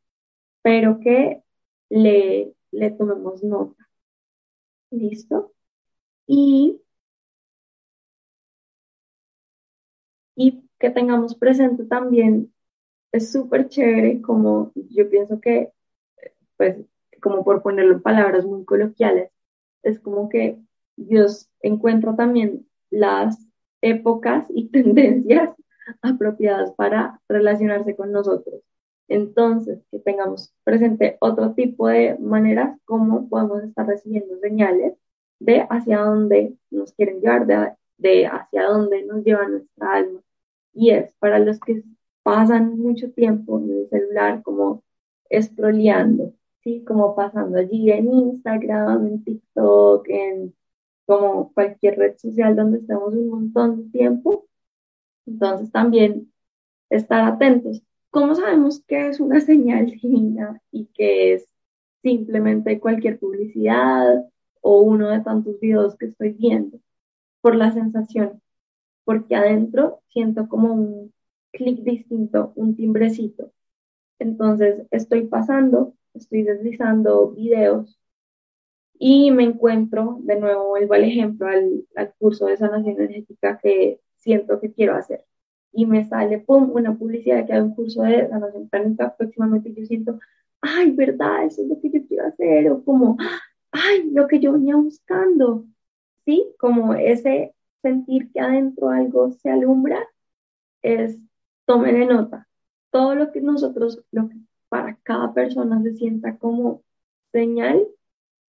pero 0.62 1.00
que 1.00 1.42
le, 1.90 2.54
le 2.74 2.90
tomemos 2.90 3.42
nota. 3.42 3.88
¿Listo? 4.90 5.52
Y 6.26 6.80
y 10.36 10.64
que 10.78 10.90
tengamos 10.90 11.34
presente 11.36 11.84
también 11.84 12.52
es 13.12 13.32
súper 13.32 13.68
chévere, 13.68 14.20
como 14.22 14.72
yo 14.74 15.08
pienso 15.08 15.40
que, 15.40 15.72
pues, 16.56 16.76
como 17.22 17.44
por 17.44 17.62
ponerlo 17.62 17.94
en 17.94 18.02
palabras 18.02 18.44
muy 18.44 18.64
coloquiales, 18.64 19.30
es 19.82 20.00
como 20.00 20.28
que 20.28 20.58
Dios 20.96 21.48
encuentra 21.60 22.16
también 22.16 22.66
las 22.90 23.38
épocas 23.82 24.46
y 24.50 24.68
tendencias 24.70 25.50
apropiadas 26.02 26.72
para 26.74 27.20
relacionarse 27.28 27.94
con 27.96 28.12
nosotros. 28.12 28.62
Entonces, 29.08 29.80
que 29.90 29.98
tengamos 29.98 30.52
presente 30.64 31.16
otro 31.20 31.54
tipo 31.54 31.88
de 31.88 32.16
maneras 32.18 32.78
como 32.84 33.28
podemos 33.28 33.62
estar 33.64 33.86
recibiendo 33.86 34.38
señales 34.40 34.94
de 35.40 35.66
hacia 35.70 36.00
dónde 36.00 36.56
nos 36.70 36.92
quieren 36.92 37.20
llevar, 37.20 37.46
de, 37.98 38.26
hacia 38.26 38.64
dónde 38.64 39.04
nos 39.04 39.24
lleva 39.24 39.48
nuestra 39.48 39.94
alma. 39.94 40.20
Y 40.72 40.90
es 40.90 41.12
para 41.18 41.38
los 41.38 41.60
que 41.60 41.82
pasan 42.22 42.78
mucho 42.78 43.12
tiempo 43.12 43.60
en 43.60 43.70
el 43.70 43.88
celular 43.90 44.42
como 44.42 44.82
scrolleando, 45.42 46.34
¿sí? 46.62 46.84
Como 46.84 47.14
pasando 47.16 47.58
allí 47.58 47.90
en 47.90 48.12
Instagram, 48.12 49.06
en 49.06 49.24
TikTok, 49.24 50.08
en 50.08 50.54
como 51.06 51.52
cualquier 51.52 51.98
red 51.98 52.16
social 52.18 52.56
donde 52.56 52.78
estemos 52.78 53.14
un 53.14 53.28
montón 53.28 53.84
de 53.84 53.98
tiempo. 53.98 54.46
Entonces 55.26 55.70
también 55.72 56.32
estar 56.90 57.22
atentos. 57.32 57.82
¿Cómo 58.14 58.36
sabemos 58.36 58.80
que 58.86 59.08
es 59.08 59.18
una 59.18 59.40
señal 59.40 59.86
divina 59.86 60.62
y 60.70 60.86
que 60.94 61.34
es 61.34 61.48
simplemente 62.00 62.78
cualquier 62.78 63.18
publicidad 63.18 64.24
o 64.60 64.82
uno 64.82 65.08
de 65.10 65.20
tantos 65.22 65.58
videos 65.58 65.96
que 65.96 66.06
estoy 66.06 66.30
viendo? 66.30 66.78
Por 67.40 67.56
la 67.56 67.72
sensación, 67.72 68.40
porque 69.02 69.34
adentro 69.34 70.00
siento 70.10 70.48
como 70.48 70.72
un 70.74 71.12
clic 71.50 71.80
distinto, 71.80 72.52
un 72.54 72.76
timbrecito. 72.76 73.50
Entonces 74.20 74.86
estoy 74.92 75.26
pasando, 75.26 75.94
estoy 76.14 76.44
deslizando 76.44 77.32
videos 77.32 77.98
y 78.96 79.32
me 79.32 79.42
encuentro, 79.42 80.18
de 80.20 80.38
nuevo 80.38 80.68
vuelvo 80.68 80.94
al 80.94 81.02
ejemplo, 81.02 81.48
al, 81.48 82.14
curso 82.20 82.46
de 82.46 82.58
sanación 82.58 82.94
energética 83.00 83.58
que 83.60 83.98
siento 84.18 84.60
que 84.60 84.72
quiero 84.72 84.94
hacer. 84.94 85.24
Y 85.74 85.86
me 85.86 86.04
sale, 86.08 86.38
pum, 86.38 86.70
una 86.72 86.96
publicidad 86.96 87.46
que 87.46 87.52
hay 87.52 87.60
un 87.60 87.74
curso 87.74 88.02
de 88.02 88.28
sanación 88.28 88.68
pránica, 88.68 89.14
próximamente 89.16 89.74
yo 89.74 89.84
siento, 89.86 90.20
ay, 90.60 90.92
verdad, 90.92 91.44
eso 91.44 91.62
es 91.62 91.68
lo 91.68 91.80
que 91.80 91.90
yo 91.90 92.06
quiero 92.06 92.26
hacer, 92.26 92.70
o 92.70 92.84
como, 92.84 93.16
ay, 93.72 94.10
lo 94.12 94.28
que 94.28 94.40
yo 94.40 94.52
venía 94.52 94.76
buscando, 94.76 95.66
¿sí? 96.24 96.46
Como 96.58 96.94
ese 96.94 97.54
sentir 97.82 98.30
que 98.32 98.40
adentro 98.40 98.88
algo 98.90 99.32
se 99.32 99.50
alumbra, 99.50 99.98
es 100.82 101.18
tomen 101.66 102.08
nota. 102.08 102.48
Todo 102.90 103.14
lo 103.14 103.32
que 103.32 103.40
nosotros, 103.40 104.02
lo 104.12 104.28
que 104.28 104.36
para 104.68 104.96
cada 105.02 105.32
persona 105.34 105.82
se 105.82 105.94
sienta 105.94 106.38
como 106.38 106.82
señal, 107.32 107.86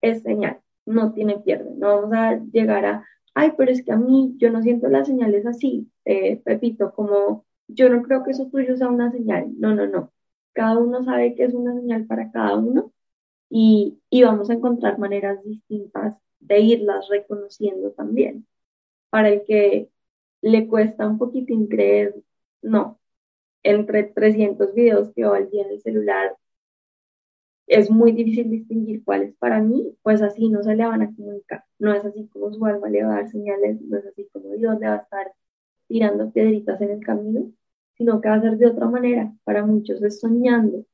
es 0.02 0.22
señal. 0.24 0.62
No 0.86 1.14
tiene 1.14 1.40
pierde. 1.40 1.72
No 1.76 2.02
vamos 2.02 2.14
a 2.14 2.36
llegar 2.52 2.86
a, 2.86 3.08
ay, 3.36 3.54
pero 3.58 3.72
es 3.72 3.84
que 3.86 3.92
a 3.94 3.98
mí 3.98 4.36
yo 4.38 4.52
no 4.52 4.62
siento 4.64 4.88
las 4.90 5.08
señales 5.08 5.46
así, 5.46 5.92
eh, 6.06 6.38
Pepito, 6.38 6.94
como 6.94 7.46
yo 7.68 7.90
no 7.90 8.04
creo 8.04 8.24
que 8.24 8.32
eso 8.32 8.48
tuyo 8.50 8.78
sea 8.78 8.90
una 8.90 9.12
señal. 9.12 9.48
No, 9.60 9.76
no, 9.76 9.88
no. 9.88 10.14
Cada 10.54 10.78
uno 10.80 11.04
sabe 11.04 11.36
que 11.36 11.46
es 11.46 11.54
una 11.54 11.74
señal 11.76 12.06
para 12.08 12.32
cada 12.32 12.56
uno 12.58 12.94
y, 13.50 14.00
y 14.10 14.24
vamos 14.24 14.50
a 14.50 14.54
encontrar 14.56 15.00
maneras 15.00 15.44
distintas 15.44 16.16
de 16.40 16.60
irlas 16.62 17.08
reconociendo 17.10 17.92
también. 17.92 18.48
Para 19.10 19.30
el 19.30 19.44
que 19.46 19.90
le 20.42 20.68
cuesta 20.68 21.08
un 21.08 21.18
poquitín 21.20 21.68
creer, 21.68 22.16
no, 22.62 23.00
entre 23.64 24.04
300 24.04 24.74
videos 24.76 25.12
que 25.16 25.26
va 25.26 25.38
al 25.38 25.50
día 25.52 25.64
en 25.66 25.72
el 25.72 25.82
celular, 25.82 26.36
es 27.68 27.90
muy 27.90 28.12
difícil 28.12 28.50
distinguir 28.50 29.04
cuáles 29.04 29.36
para 29.36 29.62
mí, 29.62 29.96
pues 30.04 30.22
así 30.22 30.50
no 30.50 30.64
se 30.64 30.76
le 30.76 30.86
van 30.86 31.02
a 31.02 31.14
comunicar. 31.16 31.64
No 31.80 31.94
es 31.94 32.06
así 32.06 32.28
como 32.28 32.52
su 32.54 32.66
alma 32.66 32.90
le 32.90 33.04
va 33.04 33.14
a 33.14 33.16
dar 33.18 33.30
señales, 33.30 33.82
no 33.82 33.98
es 33.98 34.06
así 34.06 34.28
como 34.32 34.52
Dios 34.54 34.80
le 34.80 34.88
va 34.88 34.96
a 34.96 34.98
estar 34.98 35.32
tirando 35.88 36.32
piedritas 36.32 36.82
en 36.82 36.92
el 36.92 37.00
camino, 37.06 37.52
sino 37.98 38.22
que 38.22 38.30
va 38.30 38.36
a 38.36 38.42
ser 38.42 38.58
de 38.58 38.68
otra 38.68 38.88
manera. 38.88 39.34
Para 39.44 39.66
muchos 39.66 40.02
es 40.04 40.20
soñando. 40.20 40.86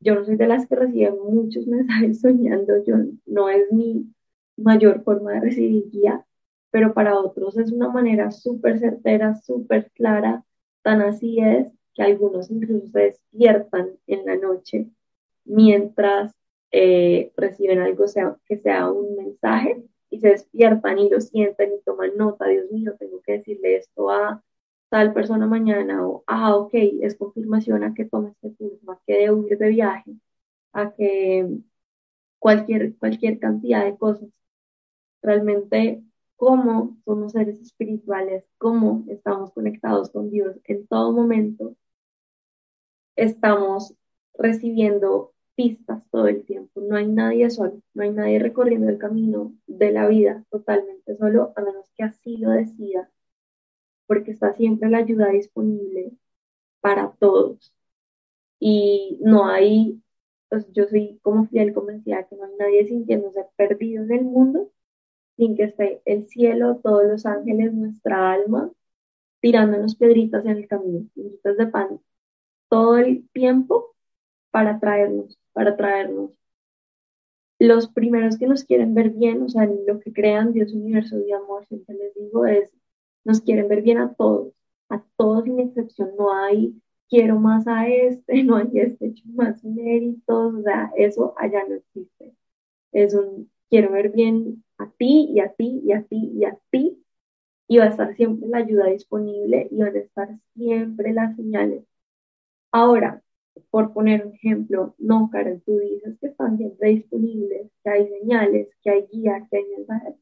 Yo 0.00 0.14
no 0.14 0.24
soy 0.24 0.36
de 0.36 0.46
las 0.48 0.66
que 0.66 0.76
reciben 0.76 1.16
muchos 1.18 1.66
mensajes 1.68 2.20
soñando, 2.20 2.84
yo 2.84 2.96
no 3.26 3.48
es 3.48 3.72
mi 3.72 4.12
mayor 4.56 5.02
forma 5.04 5.32
de 5.34 5.40
recibir 5.40 5.90
guía, 5.90 6.26
pero 6.70 6.94
para 6.94 7.18
otros 7.18 7.56
es 7.58 7.72
una 7.72 7.88
manera 7.88 8.30
súper 8.30 8.78
certera, 8.78 9.34
súper 9.36 9.90
clara, 9.92 10.44
tan 10.82 11.02
así 11.02 11.40
es 11.40 11.68
que 11.94 12.02
algunos 12.02 12.50
incluso 12.50 12.88
se 12.88 13.00
despiertan 13.00 13.90
en 14.06 14.24
la 14.26 14.36
noche 14.36 14.90
mientras 15.48 16.34
eh, 16.72 17.32
reciben 17.36 17.80
algo 17.80 18.08
sea, 18.08 18.36
que 18.46 18.58
sea 18.58 18.90
un 18.90 19.16
mensaje 19.16 19.84
y 20.10 20.20
se 20.20 20.28
despiertan 20.30 20.98
y 20.98 21.08
lo 21.10 21.20
sienten 21.20 21.72
y 21.74 21.82
toman 21.84 22.16
nota, 22.16 22.46
Dios 22.48 22.70
mío, 22.70 22.94
tengo 22.98 23.20
que 23.22 23.32
decirle 23.32 23.76
esto 23.76 24.10
a 24.10 24.42
tal 24.90 25.12
persona 25.14 25.46
mañana 25.46 26.06
o, 26.06 26.24
ah, 26.26 26.56
ok, 26.56 26.70
es 27.02 27.16
confirmación 27.16 27.84
a 27.84 27.94
que 27.94 28.04
tome 28.06 28.30
este 28.30 28.54
curso, 28.54 28.90
a 28.90 29.00
que 29.06 29.14
de 29.18 29.30
huir 29.32 29.58
de 29.58 29.68
viaje, 29.70 30.12
a 30.72 30.92
que 30.94 31.48
cualquier, 32.38 32.96
cualquier 32.96 33.38
cantidad 33.38 33.84
de 33.84 33.96
cosas. 33.98 34.28
Realmente, 35.22 36.02
cómo 36.36 36.96
somos 37.04 37.32
seres 37.32 37.60
espirituales, 37.60 38.44
cómo 38.58 39.04
estamos 39.08 39.52
conectados 39.52 40.10
con 40.10 40.30
Dios 40.30 40.56
en 40.64 40.86
todo 40.86 41.12
momento, 41.12 41.76
estamos 43.16 43.94
recibiendo 44.34 45.34
pistas 45.58 46.04
todo 46.12 46.28
el 46.28 46.44
tiempo. 46.44 46.80
No 46.80 46.96
hay 46.96 47.08
nadie 47.08 47.50
solo, 47.50 47.82
no 47.94 48.02
hay 48.04 48.12
nadie 48.12 48.38
recorriendo 48.38 48.88
el 48.88 48.98
camino 48.98 49.52
de 49.66 49.90
la 49.92 50.06
vida 50.08 50.44
totalmente 50.50 51.16
solo, 51.16 51.52
a 51.56 51.62
menos 51.62 51.90
que 51.96 52.04
así 52.04 52.36
lo 52.36 52.50
decida, 52.50 53.10
porque 54.06 54.30
está 54.32 54.54
siempre 54.54 54.88
la 54.90 54.98
ayuda 54.98 55.28
disponible 55.30 56.12
para 56.80 57.12
todos. 57.18 57.72
Y 58.60 59.18
no 59.22 59.46
hay, 59.46 60.00
pues 60.48 60.70
yo 60.72 60.86
soy 60.88 61.18
como 61.22 61.46
fiel 61.48 61.74
convencida 61.74 62.24
que 62.28 62.36
no 62.36 62.44
hay 62.44 62.52
nadie 62.58 62.86
sintiéndose 62.88 63.44
perdido 63.56 64.04
en 64.04 64.12
el 64.12 64.24
mundo 64.24 64.70
sin 65.36 65.56
que 65.56 65.64
esté 65.64 66.02
el 66.04 66.28
cielo, 66.28 66.80
todos 66.82 67.04
los 67.06 67.26
ángeles, 67.26 67.72
nuestra 67.74 68.32
alma, 68.32 68.72
tirándonos 69.40 69.96
piedritas 69.96 70.44
en 70.46 70.52
el 70.52 70.68
camino, 70.68 71.06
piedritas 71.14 71.56
de 71.56 71.66
pan 71.68 72.00
todo 72.68 72.98
el 72.98 73.28
tiempo 73.30 73.96
para 74.58 74.80
traernos, 74.80 75.38
para 75.52 75.76
traernos. 75.76 76.32
Los 77.60 77.86
primeros 77.88 78.36
que 78.38 78.48
nos 78.48 78.64
quieren 78.64 78.92
ver 78.92 79.10
bien, 79.10 79.40
o 79.42 79.48
sea, 79.48 79.66
lo 79.66 80.00
que 80.00 80.12
crean 80.12 80.52
Dios, 80.52 80.72
universo 80.72 81.16
y 81.24 81.30
amor, 81.32 81.64
siempre 81.68 81.94
les 81.94 82.12
digo, 82.14 82.44
es, 82.44 82.68
nos 83.24 83.40
quieren 83.40 83.68
ver 83.68 83.82
bien 83.82 83.98
a 83.98 84.14
todos, 84.14 84.52
a 84.88 85.00
todos 85.16 85.44
sin 85.44 85.60
excepción, 85.60 86.10
no 86.18 86.32
hay 86.34 86.74
quiero 87.08 87.38
más 87.38 87.68
a 87.68 87.86
este, 87.88 88.42
no 88.44 88.56
hay 88.56 88.68
este 88.74 89.06
hecho 89.06 89.24
más 89.28 89.62
méritos, 89.64 90.54
o 90.54 90.62
sea, 90.62 90.90
eso 90.96 91.34
allá 91.38 91.64
no 91.68 91.76
existe. 91.76 92.34
Es 92.92 93.14
un 93.14 93.50
quiero 93.70 93.92
ver 93.92 94.10
bien 94.10 94.64
a 94.78 94.90
ti 94.90 95.28
y 95.32 95.40
a 95.40 95.52
ti 95.52 95.82
y 95.84 95.92
a 95.92 96.02
ti 96.02 96.32
y 96.34 96.44
a 96.46 96.58
ti, 96.70 97.04
y 97.68 97.78
va 97.78 97.84
a 97.84 97.88
estar 97.88 98.16
siempre 98.16 98.48
la 98.48 98.58
ayuda 98.58 98.86
disponible 98.86 99.68
y 99.70 99.78
van 99.80 99.96
a 99.96 100.00
estar 100.00 100.28
siempre 100.54 101.12
las 101.12 101.36
señales 101.36 101.84
Ahora, 102.72 103.22
por 103.70 103.92
poner 103.92 104.26
un 104.26 104.34
ejemplo, 104.34 104.94
no, 104.98 105.30
Karen, 105.30 105.60
tú 105.62 105.78
dices 105.78 106.16
que 106.20 106.28
están 106.28 106.56
siempre 106.58 106.90
disponibles, 106.90 107.70
que 107.82 107.90
hay 107.90 108.08
señales, 108.08 108.68
que 108.82 108.90
hay 108.90 109.06
guía, 109.12 109.46
que 109.50 109.58
hay 109.58 109.64
mensajes, 109.76 110.14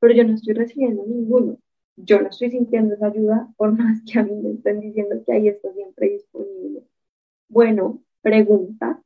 pero 0.00 0.14
yo 0.14 0.24
no 0.24 0.34
estoy 0.34 0.54
recibiendo 0.54 1.04
ninguno. 1.06 1.58
Yo 1.96 2.20
no 2.20 2.28
estoy 2.28 2.50
sintiendo 2.50 2.94
esa 2.94 3.06
ayuda 3.08 3.48
por 3.56 3.72
más 3.76 4.02
que 4.04 4.18
a 4.18 4.24
mí 4.24 4.32
me 4.34 4.52
estén 4.52 4.80
diciendo 4.80 5.22
que 5.24 5.32
ahí 5.32 5.48
está 5.48 5.72
siempre 5.72 6.10
disponible. 6.10 6.82
Bueno, 7.48 8.02
pregunta. 8.22 9.02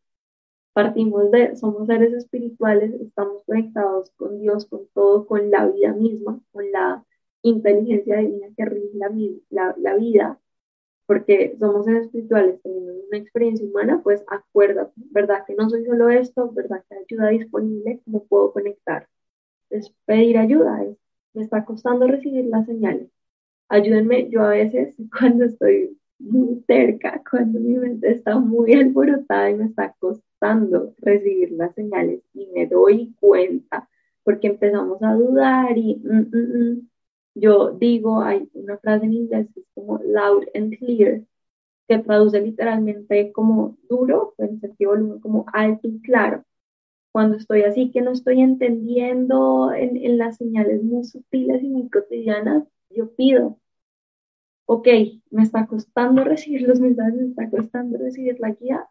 Partimos 0.72 1.30
de, 1.30 1.56
somos 1.56 1.86
seres 1.86 2.12
espirituales, 2.14 2.92
estamos 3.00 3.42
conectados 3.44 4.10
con 4.16 4.40
Dios, 4.40 4.66
con 4.66 4.86
todo, 4.94 5.26
con 5.26 5.50
la 5.50 5.66
vida 5.68 5.92
misma, 5.92 6.40
con 6.52 6.70
la 6.72 7.04
inteligencia 7.42 8.18
divina 8.18 8.48
que 8.56 8.64
rige 8.64 8.96
la, 8.98 9.10
la, 9.50 9.74
la 9.78 9.96
vida 9.96 10.40
porque 11.06 11.56
somos 11.58 11.86
espirituales 11.88 12.60
teniendo 12.62 12.92
una 13.08 13.18
experiencia 13.18 13.66
humana, 13.66 14.00
pues 14.02 14.24
acuérdate, 14.28 14.92
¿verdad? 15.10 15.44
Que 15.46 15.54
no 15.54 15.68
soy 15.70 15.84
solo 15.84 16.08
esto, 16.10 16.50
¿verdad? 16.52 16.84
Que 16.88 16.96
hay 16.96 17.04
ayuda 17.04 17.28
disponible, 17.28 18.00
¿cómo 18.04 18.24
puedo 18.24 18.52
conectar? 18.52 19.08
Es 19.70 19.90
pedir 20.06 20.38
ayuda, 20.38 20.84
es, 20.84 20.96
me 21.34 21.42
está 21.42 21.64
costando 21.64 22.06
recibir 22.06 22.46
las 22.46 22.66
señales. 22.66 23.10
Ayúdenme, 23.68 24.30
yo 24.30 24.42
a 24.42 24.50
veces 24.50 24.94
cuando 25.18 25.44
estoy 25.46 25.98
muy 26.18 26.62
cerca, 26.66 27.22
cuando 27.30 27.60
mi 27.60 27.74
mente 27.78 28.10
está 28.12 28.38
muy 28.38 28.72
alborotada 28.74 29.50
y 29.50 29.54
me 29.56 29.66
está 29.66 29.94
costando 29.98 30.94
recibir 30.98 31.52
las 31.52 31.74
señales 31.74 32.22
y 32.34 32.46
me 32.54 32.66
doy 32.66 33.14
cuenta, 33.20 33.88
porque 34.24 34.48
empezamos 34.48 35.02
a 35.02 35.14
dudar 35.14 35.76
y... 35.78 35.96
Mm, 35.96 36.30
mm, 36.32 36.72
mm, 36.72 36.88
yo 37.34 37.70
digo, 37.72 38.20
hay 38.22 38.48
una 38.54 38.78
frase 38.78 39.06
en 39.06 39.14
inglés 39.14 39.48
que 39.54 39.60
es 39.60 39.66
como 39.74 39.98
loud 39.98 40.44
and 40.54 40.78
clear, 40.78 41.22
que 41.88 41.98
traduce 41.98 42.40
literalmente 42.40 43.32
como 43.32 43.76
duro, 43.88 44.34
en 44.38 44.60
sentido 44.60 44.92
volumen, 44.92 45.20
como 45.20 45.46
alto 45.52 45.88
y 45.88 46.00
claro. 46.02 46.44
Cuando 47.12 47.36
estoy 47.38 47.62
así 47.62 47.90
que 47.92 48.02
no 48.02 48.12
estoy 48.12 48.40
entendiendo 48.42 49.72
en, 49.72 49.96
en 49.96 50.18
las 50.18 50.36
señales 50.38 50.82
muy 50.82 51.04
sutiles 51.04 51.62
y 51.62 51.68
muy 51.68 51.90
cotidianas, 51.90 52.64
yo 52.90 53.14
pido, 53.14 53.58
ok, 54.66 54.88
me 55.30 55.42
está 55.42 55.66
costando 55.66 56.24
recibir 56.24 56.62
los 56.62 56.80
mensajes, 56.80 57.14
me 57.14 57.26
está 57.28 57.50
costando 57.50 57.98
recibir 57.98 58.38
la 58.40 58.50
guía, 58.50 58.88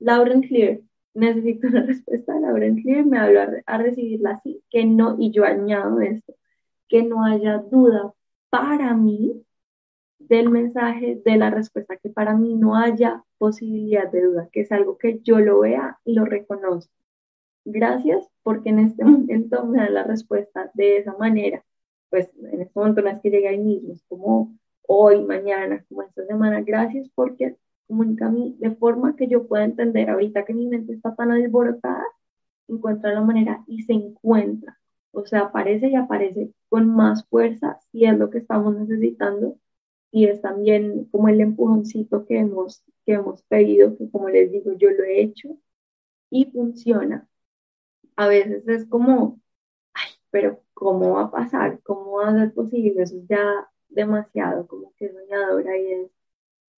loud 0.00 0.30
and 0.30 0.46
clear, 0.48 0.80
necesito 1.14 1.68
una 1.68 1.82
respuesta 1.86 2.38
loud 2.38 2.62
and 2.62 2.82
clear, 2.82 3.04
me 3.06 3.18
hablo 3.18 3.40
a, 3.42 3.48
a 3.66 3.78
recibirla 3.78 4.32
así, 4.32 4.62
que 4.70 4.84
no, 4.86 5.16
y 5.18 5.30
yo 5.32 5.44
añado 5.44 6.00
esto, 6.00 6.34
que 6.90 7.04
no 7.04 7.24
haya 7.24 7.58
duda 7.58 8.12
para 8.50 8.94
mí 8.94 9.46
del 10.18 10.50
mensaje, 10.50 11.20
de 11.24 11.36
la 11.36 11.50
respuesta, 11.50 11.96
que 11.96 12.10
para 12.10 12.36
mí 12.36 12.54
no 12.54 12.76
haya 12.76 13.24
posibilidad 13.38 14.10
de 14.10 14.22
duda, 14.22 14.48
que 14.52 14.60
es 14.62 14.72
algo 14.72 14.98
que 14.98 15.20
yo 15.22 15.40
lo 15.40 15.60
vea 15.60 15.98
y 16.04 16.14
lo 16.14 16.24
reconozco. 16.26 16.92
Gracias 17.64 18.28
porque 18.42 18.70
en 18.70 18.80
este 18.80 19.04
momento 19.06 19.64
me 19.66 19.78
da 19.78 19.90
la 19.90 20.04
respuesta 20.04 20.70
de 20.74 20.98
esa 20.98 21.14
manera. 21.16 21.64
Pues 22.10 22.30
en 22.52 22.60
este 22.62 22.72
momento 22.78 23.02
no 23.02 23.10
es 23.10 23.20
que 23.20 23.30
llegue 23.30 23.48
ahí 23.48 23.58
mismo, 23.58 23.94
es 23.94 24.02
como 24.08 24.58
hoy, 24.86 25.24
mañana, 25.24 25.84
como 25.88 26.02
esta 26.02 26.26
semana. 26.26 26.60
Gracias 26.62 27.08
porque 27.14 27.56
comunica 27.86 28.26
a 28.26 28.30
mí 28.30 28.56
de 28.58 28.72
forma 28.72 29.16
que 29.16 29.28
yo 29.28 29.46
pueda 29.46 29.64
entender. 29.64 30.10
Ahorita 30.10 30.44
que 30.44 30.54
mi 30.54 30.66
mente 30.66 30.92
está 30.94 31.14
tan 31.14 31.30
alborotada, 31.30 32.04
encuentra 32.68 33.12
la 33.14 33.22
manera 33.22 33.64
y 33.66 33.82
se 33.82 33.92
encuentra. 33.92 34.79
O 35.12 35.24
sea, 35.26 35.40
aparece 35.42 35.88
y 35.88 35.96
aparece 35.96 36.52
con 36.68 36.88
más 36.94 37.26
fuerza 37.28 37.78
si 37.90 38.04
es 38.04 38.16
lo 38.18 38.30
que 38.30 38.38
estamos 38.38 38.76
necesitando 38.76 39.58
y 40.10 40.26
es 40.26 40.40
también 40.42 41.06
como 41.06 41.28
el 41.28 41.40
empujoncito 41.40 42.26
que 42.26 42.38
hemos, 42.38 42.82
que 43.06 43.14
hemos 43.14 43.42
pedido, 43.44 43.96
que 43.96 44.10
como 44.10 44.28
les 44.28 44.50
digo, 44.52 44.72
yo 44.74 44.90
lo 44.90 45.04
he 45.04 45.22
hecho 45.22 45.58
y 46.30 46.46
funciona. 46.52 47.28
A 48.16 48.28
veces 48.28 48.66
es 48.68 48.86
como, 48.86 49.40
ay, 49.94 50.10
pero 50.30 50.62
¿cómo 50.74 51.12
va 51.14 51.24
a 51.24 51.30
pasar? 51.32 51.80
¿Cómo 51.82 52.12
va 52.18 52.30
a 52.30 52.38
ser 52.38 52.54
posible? 52.54 53.02
Eso 53.02 53.16
es 53.18 53.28
ya 53.28 53.70
demasiado, 53.88 54.66
como 54.66 54.94
que 54.96 55.12
soñadora 55.12 55.76
y 55.78 55.92
es, 55.92 56.10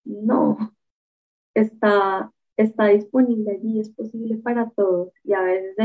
no, 0.05 0.57
está, 1.53 2.33
está 2.57 2.87
disponible 2.87 3.51
allí, 3.53 3.79
es 3.79 3.89
posible 3.91 4.37
para 4.37 4.69
todos 4.71 5.13
y 5.23 5.33
a 5.33 5.41
veces 5.43 5.75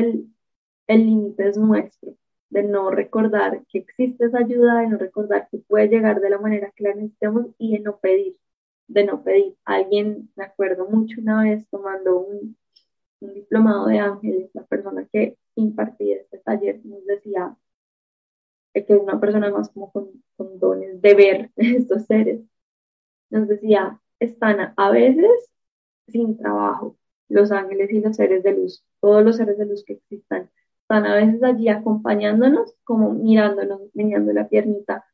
el 0.89 1.07
límite 1.07 1.49
es 1.49 1.59
nuestro 1.59 2.17
de 2.51 2.63
no 2.63 2.91
recordar 2.91 3.65
que 3.69 3.79
existe 3.79 4.27
esa 4.27 4.39
ayuda, 4.39 4.81
de 4.81 4.89
no 4.89 4.99
recordar 4.99 5.49
que 5.51 5.59
puede 5.59 5.89
llegar 5.89 6.21
de 6.21 6.31
la 6.31 6.39
manera 6.39 6.73
que 6.75 6.85
la 6.85 6.95
necesitemos 6.95 7.47
y 7.59 7.73
de 7.77 7.81
no 7.81 7.99
pedir, 7.99 8.37
de 8.89 9.05
no 9.05 9.23
pedir. 9.23 9.57
Alguien, 9.65 10.31
me 10.37 10.45
acuerdo 10.45 10.87
mucho 10.89 11.21
una 11.21 11.43
vez 11.43 11.67
tomando 11.71 12.21
un, 12.21 12.57
diplomado 13.21 13.87
de 13.87 13.99
ángeles, 13.99 14.51
la 14.55 14.65
persona 14.65 15.07
que 15.13 15.37
impartía 15.57 16.19
este 16.19 16.39
taller 16.39 16.81
nos 16.85 17.05
decía 17.05 17.57
que 18.73 18.85
es 18.87 19.01
una 19.01 19.19
persona 19.19 19.51
más 19.51 19.71
como 19.71 19.91
con, 19.91 20.23
con 20.37 20.59
dones 20.61 21.03
de 21.03 21.15
ver 21.15 21.51
estos 21.57 22.05
seres, 22.07 22.41
nos 23.31 23.49
decía, 23.49 24.01
están 24.21 24.73
a 24.77 24.91
veces 24.91 25.51
sin 26.07 26.37
trabajo 26.39 26.97
los 27.29 27.53
ángeles 27.53 27.91
y 27.93 28.01
los 28.01 28.17
seres 28.17 28.43
de 28.43 28.53
luz, 28.55 28.85
todos 29.01 29.25
los 29.25 29.37
seres 29.37 29.59
de 29.59 29.67
luz 29.67 29.85
que 29.85 29.95
existan 29.95 30.51
están 30.89 31.05
a 31.05 31.17
veces 31.17 31.43
allí 31.43 31.69
acompañándonos, 31.69 32.75
como 32.83 33.13
mirándonos, 33.13 33.83
meneando 33.93 34.33
la 34.33 34.49
piernita. 34.49 35.05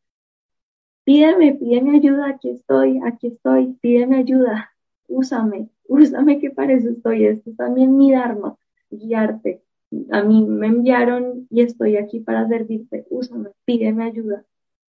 Pídeme, 1.03 1.55
pídeme 1.55 1.97
ayuda, 1.97 2.29
aquí 2.29 2.51
estoy, 2.51 3.01
aquí 3.05 3.27
estoy, 3.27 3.77
pídeme 3.81 4.19
ayuda, 4.19 4.71
úsame, 5.09 5.69
úsame 5.89 6.39
que 6.39 6.53
para 6.53 6.75
eso 6.75 6.91
estoy, 6.91 7.27
esto 7.27 7.51
es 7.51 7.57
también 7.57 7.97
mi 7.97 8.13
dharma, 8.13 8.57
guiarte. 8.89 9.65
A 10.13 10.23
mí 10.23 10.45
me 10.45 10.69
enviaron 10.69 11.49
y 11.51 11.63
estoy 11.63 11.97
aquí 11.97 12.21
para 12.21 12.47
servirte, 12.47 13.05
úsame, 13.11 13.51
pídeme 13.65 14.05
ayuda. 14.05 14.45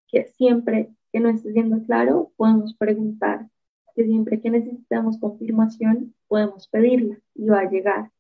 Que 0.09 0.25
siempre 0.25 0.91
que 1.13 1.21
no 1.21 1.31
esté 1.31 1.53
siendo 1.55 1.83
claro, 1.85 2.31
podemos 2.37 2.75
preguntar, 2.75 3.49
que 3.97 4.05
siempre 4.05 4.39
que 4.43 4.51
necesitamos 4.51 5.19
confirmación, 5.19 6.15
podemos 6.29 6.69
pedirla 6.69 7.19
y 7.35 7.47
va 7.49 7.61
a 7.61 7.71
llegar 7.71 8.11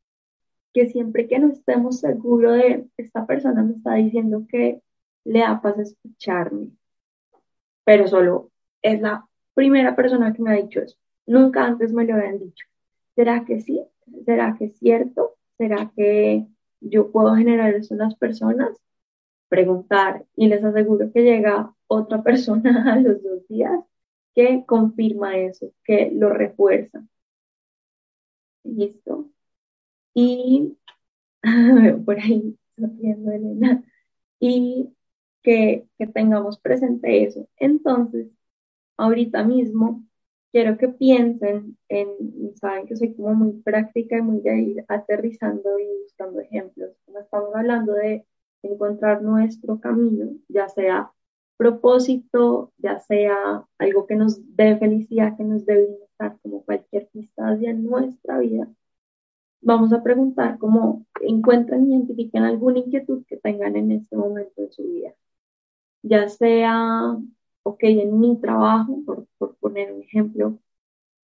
que 0.75 0.89
siempre 0.89 1.29
que 1.29 1.39
no 1.39 1.53
estemos 1.53 2.01
seguros 2.01 2.55
de 2.59 2.89
esta 2.99 3.27
persona 3.27 3.63
me 3.63 3.75
está 3.75 3.95
diciendo 3.95 4.47
que 4.49 4.83
le 5.25 5.39
da 5.41 5.63
paz 5.63 5.79
escucharme, 5.79 6.73
pero 7.85 8.09
solo 8.09 8.51
es 8.83 9.01
la 9.01 9.27
primera 9.55 9.97
persona 9.97 10.33
que 10.35 10.43
me 10.43 10.51
ha 10.51 10.63
dicho 10.63 10.81
eso. 10.81 10.99
Nunca 11.27 11.65
antes 11.65 11.93
me 11.93 12.05
lo 12.05 12.15
habían 12.15 12.41
dicho. 12.41 12.67
¿Será 13.15 13.45
que 13.45 13.61
sí? 13.61 13.83
¿Será 14.27 14.57
que 14.59 14.67
es 14.67 14.79
cierto? 14.79 15.37
¿Será 15.57 15.93
que 15.97 16.47
yo 16.81 17.11
puedo 17.13 17.35
generar 17.37 17.75
eso 17.75 17.95
en 17.95 18.01
las 18.01 18.17
personas? 18.17 18.77
Preguntar 19.49 20.27
y 20.37 20.49
les 20.49 20.65
aseguro 20.65 21.13
que 21.13 21.23
llega 21.23 21.73
otra 21.87 22.23
persona 22.23 22.93
a 22.95 22.97
los 23.01 23.23
dos 23.23 23.47
días 23.49 23.81
que 24.35 24.65
confirma 24.67 25.37
eso, 25.39 25.73
que 25.85 26.11
lo 26.13 26.31
refuerza. 26.31 27.05
Listo 28.65 29.34
y 30.15 30.79
por 32.05 32.19
ahí 32.19 32.57
Elena, 32.77 33.85
y 34.41 34.95
que, 35.43 35.87
tengamos 36.15 36.59
presente 36.59 37.25
eso. 37.25 37.49
Entonces, 37.59 38.29
ahorita 38.97 39.45
mismo, 39.45 40.05
quiero 40.53 40.79
que 40.79 40.89
piensen 40.89 41.77
en, 41.89 42.09
saben 42.57 42.87
que 42.87 42.97
soy 42.97 43.15
como 43.15 43.35
muy 43.35 43.53
práctica 43.63 44.19
y 44.19 44.23
muy 44.23 44.41
de 44.41 44.59
ir 44.59 44.85
aterrizando 44.89 45.79
y 45.79 45.87
buscando 46.03 46.41
ejemplos. 46.41 46.91
Como 47.07 47.21
estamos 47.21 47.55
hablando 47.55 47.93
de 47.95 48.27
encontrar 48.63 49.23
nuestro 49.23 49.81
camino, 49.81 50.33
ya 50.49 50.69
sea 50.69 51.13
propósito, 51.57 52.73
ya 52.79 52.99
sea 53.01 53.67
algo 53.79 54.07
que 54.07 54.17
nos 54.17 54.41
dé 54.57 54.77
felicidad, 54.79 55.37
que 55.37 55.45
nos 55.45 55.67
dé 55.67 55.77
bienestar, 55.87 56.39
como 56.43 56.65
cualquier 56.65 57.09
distancia 57.13 57.71
en 57.71 57.85
nuestra 57.85 58.39
vida, 58.39 58.69
vamos 59.65 59.93
a 59.93 60.03
preguntar 60.03 60.59
cómo 60.59 61.07
encuentran 61.23 61.87
y 61.87 61.95
identifican 61.95 62.45
alguna 62.45 62.79
inquietud 62.81 63.25
que 63.27 63.37
tengan 63.39 63.77
en 63.77 63.93
este 63.93 64.17
momento 64.17 64.63
de 64.63 64.71
su 64.73 64.83
vida. 64.85 65.15
Ya 66.03 66.29
sea, 66.29 67.17
ok, 67.65 67.79
en 67.85 68.21
mi 68.21 68.37
trabajo, 68.41 69.03
por, 69.07 69.57
poner 69.57 69.93
un 69.93 70.03
ejemplo, 70.03 70.59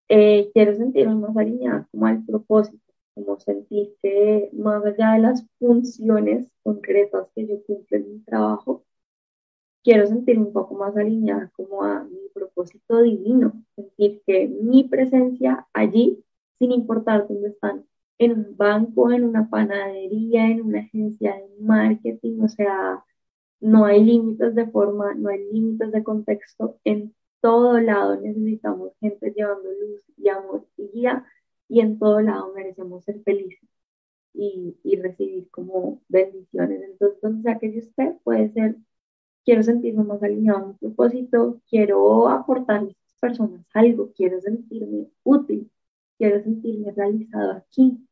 eh, 0.10 0.52
quiero 0.54 0.76
sentirme 0.76 1.16
más 1.16 1.38
alineada 1.38 1.88
como 1.92 2.08
al 2.08 2.26
propósito, 2.26 2.94
como 3.16 3.40
sentir 3.40 3.96
que 4.02 4.50
más 4.54 4.86
allá 4.86 5.14
de 5.14 5.20
las 5.20 5.48
funciones 5.60 6.48
concretas 6.64 7.28
que 7.36 7.48
yo 7.48 7.64
cumplo 7.66 7.98
en 7.98 8.14
mi 8.14 8.20
trabajo, 8.22 8.86
quiero 9.84 10.08
sentirme 10.08 10.48
un 10.48 10.54
poco 10.54 10.76
más 10.76 10.96
alineada 10.98 11.52
como 11.56 11.84
a 11.84 12.04
mi 12.04 12.30
propósito 12.34 13.02
divino, 13.02 13.54
sentir 13.76 14.22
que 14.26 14.48
mi 14.48 14.84
presencia 14.86 15.68
allí, 15.74 16.24
sin 16.60 16.72
importar 16.72 17.28
dónde 17.28 17.50
están 17.50 17.86
en 18.18 18.32
un 18.32 18.58
banco, 18.58 19.12
en 19.12 19.24
una 19.26 19.50
panadería, 19.50 20.48
en 20.50 20.62
una 20.62 20.80
agencia 20.82 21.36
de 21.36 21.50
marketing, 21.60 22.42
o 22.42 22.48
sea, 22.50 23.04
no 23.60 23.86
hay 23.86 24.04
límites 24.04 24.56
de 24.56 24.68
forma, 24.68 25.14
no 25.16 25.30
hay 25.30 25.40
límites 25.52 25.92
de 25.92 26.04
contexto, 26.04 26.80
en 26.84 27.16
todo 27.42 27.80
lado 27.80 28.20
necesitamos 28.22 28.94
gente 29.00 29.32
llevando 29.36 29.70
luz 29.72 30.02
y 30.18 30.30
amor 30.30 30.68
y 30.78 30.88
guía, 30.90 31.26
y 31.68 31.82
en 31.82 32.00
todo 32.00 32.22
lado 32.22 32.54
merecemos 32.56 33.04
ser 33.06 33.22
felices 33.24 33.70
y, 34.34 34.78
y 34.84 34.96
recibir 34.98 35.50
como 35.52 36.02
bendiciones. 36.10 36.82
Entonces, 36.84 37.20
donde 37.22 37.44
sea 37.44 37.60
que 37.60 37.80
usted 37.80 38.16
puede 38.24 38.52
ser, 38.54 38.78
quiero 39.46 39.64
sentirme 39.64 40.04
más 40.04 40.22
alineado 40.24 40.60
a 40.60 40.68
mi 40.70 40.74
propósito, 40.76 41.62
quiero 41.70 42.30
aportar 42.30 42.82
a 42.84 42.88
estas 42.88 43.16
personas 43.20 43.66
algo, 43.74 44.12
quiero 44.16 44.42
sentirme 44.42 45.08
útil 45.24 45.72
quiero 46.18 46.42
sentirme 46.44 46.92
realizado 46.92 47.52
aquí. 47.54 48.08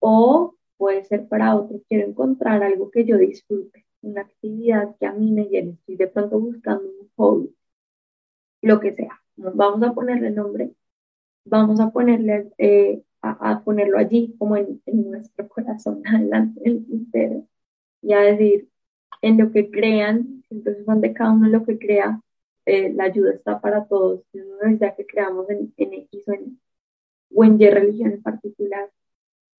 O 0.00 0.54
puede 0.76 1.04
ser 1.04 1.28
para 1.28 1.56
otro, 1.56 1.80
quiero 1.88 2.08
encontrar 2.08 2.62
algo 2.62 2.90
que 2.90 3.04
yo 3.04 3.18
disfrute, 3.18 3.86
una 4.02 4.22
actividad 4.22 4.96
que 4.98 5.06
a 5.06 5.12
mí 5.12 5.32
me 5.32 5.44
llene. 5.46 5.72
Estoy 5.72 5.96
de 5.96 6.08
pronto 6.08 6.38
buscando 6.40 6.84
un 6.88 7.10
hobby, 7.16 7.56
lo 8.62 8.80
que 8.80 8.94
sea. 8.94 9.20
Vamos 9.36 9.82
a 9.82 9.94
ponerle 9.94 10.30
nombre, 10.30 10.72
vamos 11.44 11.80
a 11.80 11.90
ponerle, 11.90 12.52
eh, 12.58 13.02
a, 13.22 13.62
ponerlo 13.64 13.98
allí 13.98 14.34
como 14.38 14.56
en, 14.56 14.80
nuestro 14.86 15.48
corazón, 15.50 16.02
adelante 16.06 16.60
del 16.60 16.86
tintero, 16.86 17.46
y 18.02 18.12
a 18.12 18.20
decir 18.20 18.68
en 19.22 19.38
lo 19.38 19.50
que 19.52 19.70
crean, 19.70 20.44
entonces 20.50 20.84
van 20.86 21.00
de 21.00 21.12
cada 21.14 21.32
uno 21.32 21.48
lo 21.48 21.64
que 21.64 21.78
crea, 21.78 22.20
eh, 22.66 22.92
la 22.92 23.04
ayuda 23.04 23.32
está 23.32 23.60
para 23.60 23.86
todos, 23.86 24.22
ya 24.80 24.94
que 24.96 25.06
creamos 25.06 25.48
en, 25.50 25.72
en 25.76 25.94
X 25.94 26.28
o 26.28 26.32
en, 26.32 26.60
o 27.34 27.44
en 27.44 27.58
qué 27.58 27.70
religión 27.70 28.12
en 28.12 28.22
particular. 28.22 28.90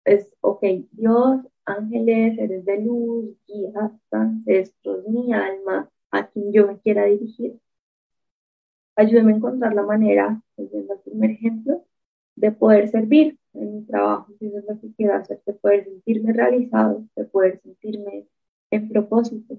Es, 0.05 0.31
ok, 0.41 0.63
Dios, 0.93 1.41
ángeles, 1.65 2.37
seres 2.37 2.65
de 2.65 2.81
luz, 2.81 3.37
guías, 3.47 3.93
ancestros, 4.11 5.07
mi 5.09 5.33
alma, 5.33 5.91
a 6.11 6.27
quien 6.29 6.53
yo 6.53 6.67
me 6.67 6.79
quiera 6.81 7.05
dirigir. 7.07 7.59
Ayúdeme 8.97 9.33
a 9.33 9.37
encontrar 9.37 9.75
la 9.75 9.83
manera, 9.83 10.41
volviendo 10.57 10.95
al 10.95 11.01
primer 11.01 11.31
ejemplo, 11.33 11.85
de 12.37 12.53
poder 12.53 12.89
servir 12.89 13.39
en 13.55 13.77
mi 13.77 13.83
trabajo, 13.85 14.33
si 14.39 14.47
eso 14.47 14.59
es 14.59 14.65
lo 14.67 14.81
que 14.81 14.93
quiero 14.97 15.15
hacer, 15.15 15.43
de 15.45 15.53
poder 15.55 15.85
sentirme 15.85 16.33
realizado, 16.33 17.07
de 17.17 17.25
poder 17.25 17.61
sentirme 17.63 18.27
en 18.71 18.89
propósito, 18.89 19.59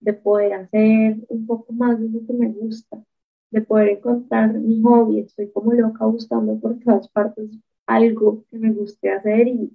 de 0.00 0.12
poder 0.12 0.52
hacer 0.54 1.16
un 1.28 1.46
poco 1.46 1.72
más 1.72 1.98
de 2.00 2.08
lo 2.08 2.26
que 2.26 2.32
me 2.32 2.48
gusta, 2.48 3.02
de 3.50 3.62
poder 3.62 3.90
encontrar 3.90 4.54
mi 4.54 4.80
hobby. 4.82 5.20
Estoy 5.20 5.50
como 5.50 5.72
loca 5.72 6.04
buscando 6.06 6.58
por 6.58 6.78
todas 6.80 7.08
partes 7.08 7.50
algo 7.86 8.44
que 8.50 8.58
me 8.58 8.72
guste 8.72 9.10
hacer 9.10 9.48
y, 9.48 9.72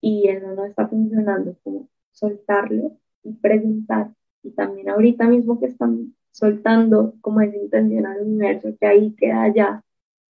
y 0.00 0.28
eso 0.28 0.48
no 0.54 0.64
está 0.64 0.88
funcionando, 0.88 1.56
como 1.62 1.88
soltarlo 2.12 2.96
y 3.22 3.32
preguntar. 3.34 4.12
Y 4.42 4.50
también 4.52 4.90
ahorita 4.90 5.26
mismo 5.26 5.60
que 5.60 5.66
están 5.66 6.14
soltando 6.30 7.14
como 7.20 7.40
esa 7.40 7.56
intención 7.56 8.06
al 8.06 8.22
universo, 8.22 8.76
que 8.80 8.86
ahí 8.86 9.12
queda 9.12 9.52
ya 9.54 9.84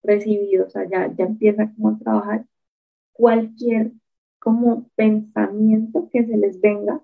recibido, 0.03 0.67
o 0.67 0.69
sea, 0.69 0.87
ya, 0.89 1.13
ya 1.15 1.25
empieza 1.25 1.71
como 1.75 1.89
a 1.89 1.97
trabajar 1.97 2.45
cualquier 3.13 3.91
como 4.39 4.89
pensamiento 4.95 6.09
que 6.11 6.25
se 6.25 6.37
les 6.37 6.59
venga 6.59 7.01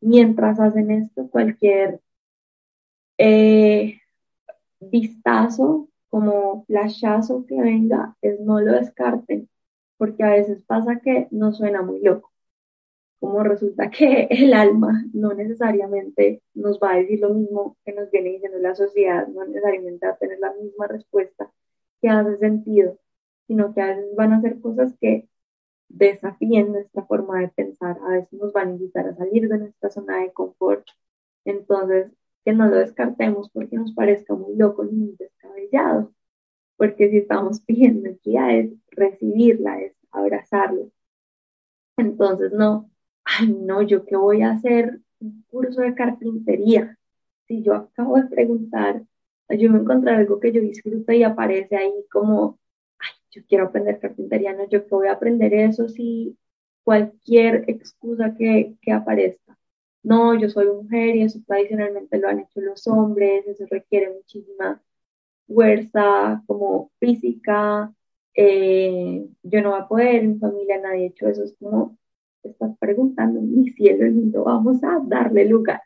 mientras 0.00 0.58
hacen 0.60 0.90
esto, 0.90 1.28
cualquier 1.28 2.00
eh, 3.18 4.00
vistazo, 4.90 5.88
como 6.08 6.64
flashazo 6.66 7.44
que 7.46 7.60
venga, 7.60 8.16
es 8.22 8.40
no 8.40 8.60
lo 8.60 8.72
descarten, 8.72 9.48
porque 9.98 10.22
a 10.24 10.30
veces 10.30 10.62
pasa 10.64 11.00
que 11.00 11.28
no 11.30 11.52
suena 11.52 11.82
muy 11.82 12.00
loco. 12.00 12.32
Como 13.20 13.42
resulta 13.42 13.90
que 13.90 14.28
el 14.30 14.54
alma 14.54 15.04
no 15.12 15.34
necesariamente 15.34 16.42
nos 16.54 16.78
va 16.80 16.92
a 16.92 16.96
decir 16.96 17.20
lo 17.20 17.30
mismo 17.34 17.76
que 17.84 17.92
nos 17.92 18.10
viene 18.10 18.30
diciendo 18.30 18.58
la 18.58 18.74
sociedad, 18.74 19.26
no 19.28 19.44
necesariamente 19.44 20.06
va 20.06 20.12
a 20.12 20.18
tener 20.18 20.38
la 20.40 20.52
misma 20.54 20.86
respuesta 20.88 21.50
que 22.00 22.08
hace 22.08 22.38
sentido, 22.38 22.98
sino 23.46 23.74
que 23.74 23.80
a 23.82 23.88
veces 23.88 24.14
van 24.16 24.32
a 24.32 24.40
ser 24.42 24.60
cosas 24.60 24.94
que 25.00 25.28
desafíen 25.88 26.72
nuestra 26.72 27.04
forma 27.06 27.40
de 27.40 27.48
pensar, 27.48 27.98
a 28.02 28.10
veces 28.10 28.32
nos 28.34 28.52
van 28.52 28.68
a 28.68 28.72
invitar 28.72 29.06
a 29.08 29.16
salir 29.16 29.48
de 29.48 29.58
nuestra 29.58 29.90
zona 29.90 30.18
de 30.20 30.32
confort. 30.32 30.86
Entonces, 31.44 32.12
que 32.44 32.52
no 32.52 32.66
lo 32.68 32.76
descartemos 32.76 33.50
porque 33.50 33.76
nos 33.76 33.92
parezca 33.92 34.34
muy 34.34 34.56
loco 34.56 34.84
ni 34.84 34.92
muy 34.92 35.16
descabellado, 35.18 36.12
porque 36.76 37.10
si 37.10 37.18
estamos 37.18 37.60
pidiendo 37.60 38.10
guía 38.22 38.56
es 38.56 38.72
recibirla, 38.90 39.80
es 39.80 39.94
abrazarla. 40.10 40.86
Entonces, 41.96 42.52
no, 42.52 42.90
ay, 43.24 43.48
no, 43.48 43.82
yo 43.82 44.04
qué 44.04 44.16
voy 44.16 44.42
a 44.42 44.52
hacer 44.52 45.00
un 45.20 45.44
curso 45.48 45.80
de 45.80 45.94
carpintería. 45.94 46.98
Si 47.46 47.62
yo 47.62 47.74
acabo 47.74 48.16
de 48.16 48.24
preguntar, 48.28 49.02
yo 49.50 49.70
me 49.70 49.78
encontré 49.80 50.12
algo 50.12 50.40
que 50.40 50.52
yo 50.52 50.60
disfruto 50.60 51.12
y 51.12 51.22
aparece 51.22 51.76
ahí 51.76 51.92
como, 52.10 52.58
ay, 52.98 53.10
yo 53.30 53.42
quiero 53.46 53.66
aprender 53.66 54.00
carpintería, 54.00 54.54
no, 54.54 54.68
yo 54.68 54.86
qué 54.86 54.94
voy 54.94 55.08
a 55.08 55.12
aprender 55.12 55.54
eso 55.54 55.88
si 55.88 56.36
cualquier 56.82 57.64
excusa 57.68 58.34
que, 58.36 58.76
que 58.82 58.92
aparezca 58.92 59.58
no, 60.04 60.38
yo 60.38 60.48
soy 60.48 60.66
mujer 60.68 61.16
y 61.16 61.22
eso 61.22 61.40
tradicionalmente 61.46 62.18
lo 62.18 62.28
han 62.28 62.40
hecho 62.40 62.60
los 62.60 62.86
hombres, 62.86 63.46
eso 63.46 63.66
requiere 63.70 64.12
muchísima 64.12 64.82
fuerza 65.46 66.42
como 66.46 66.92
física, 67.00 67.92
eh, 68.34 69.26
yo 69.42 69.62
no 69.62 69.70
voy 69.70 69.80
a 69.80 69.88
poder, 69.88 70.28
mi 70.28 70.38
familia 70.38 70.80
nadie 70.80 71.04
ha 71.04 71.08
hecho 71.08 71.28
eso, 71.28 71.44
es 71.44 71.54
como 71.58 71.98
estás 72.42 72.76
preguntando, 72.78 73.40
mi 73.40 73.70
cielo 73.70 74.06
lindo, 74.06 74.44
vamos 74.44 74.82
a 74.84 75.00
darle 75.04 75.46
lugar. 75.46 75.82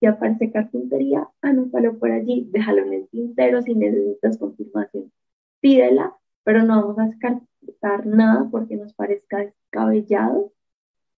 Si 0.00 0.06
aparece 0.06 0.50
carpintería, 0.50 1.28
anótalo 1.42 1.98
por 1.98 2.10
allí, 2.10 2.48
déjalo 2.50 2.84
en 2.86 2.94
el 2.94 3.08
tintero 3.08 3.62
si 3.62 3.74
necesitas 3.74 4.38
confirmación, 4.38 5.12
pídela, 5.60 6.16
pero 6.44 6.64
no 6.64 6.80
vamos 6.80 6.98
a 6.98 7.06
descartar 7.06 8.06
nada 8.06 8.48
porque 8.50 8.76
nos 8.76 8.94
parezca 8.94 9.38
descabellado, 9.38 10.52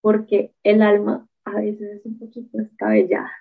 porque 0.00 0.52
el 0.64 0.82
alma 0.82 1.28
a 1.52 1.60
veces 1.60 1.98
es 1.98 2.06
un 2.06 2.18
poquito 2.18 2.58
descabellada, 2.58 3.32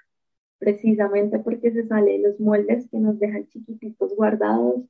precisamente 0.60 1.40
porque 1.40 1.72
se 1.72 1.88
sale 1.88 2.14
de 2.14 2.30
los 2.30 2.40
moldes 2.40 2.88
que 2.90 3.00
nos 3.00 3.20
dejan 3.20 3.48
chiquititos 3.48 4.16
guardados, 4.16 4.82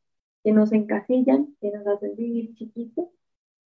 que 0.43 0.51
nos 0.51 0.71
encasillan, 0.71 1.55
que 1.61 1.71
nos 1.71 1.85
hacen 1.87 2.15
vivir 2.15 2.53
chiquitos. 2.55 3.09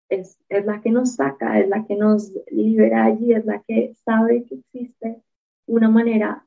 Es, 0.10 0.38
es 0.50 0.66
la 0.66 0.82
que 0.82 0.92
nos 0.92 1.16
saca, 1.16 1.60
es 1.60 1.68
la 1.68 1.86
que 1.86 1.96
nos 1.96 2.32
libera 2.52 3.06
allí, 3.06 3.34
es 3.34 3.46
la 3.46 3.64
que 3.68 3.94
sabe 4.06 4.44
que 4.46 4.56
existe 4.56 5.22
una 5.66 5.90
manera 5.90 6.46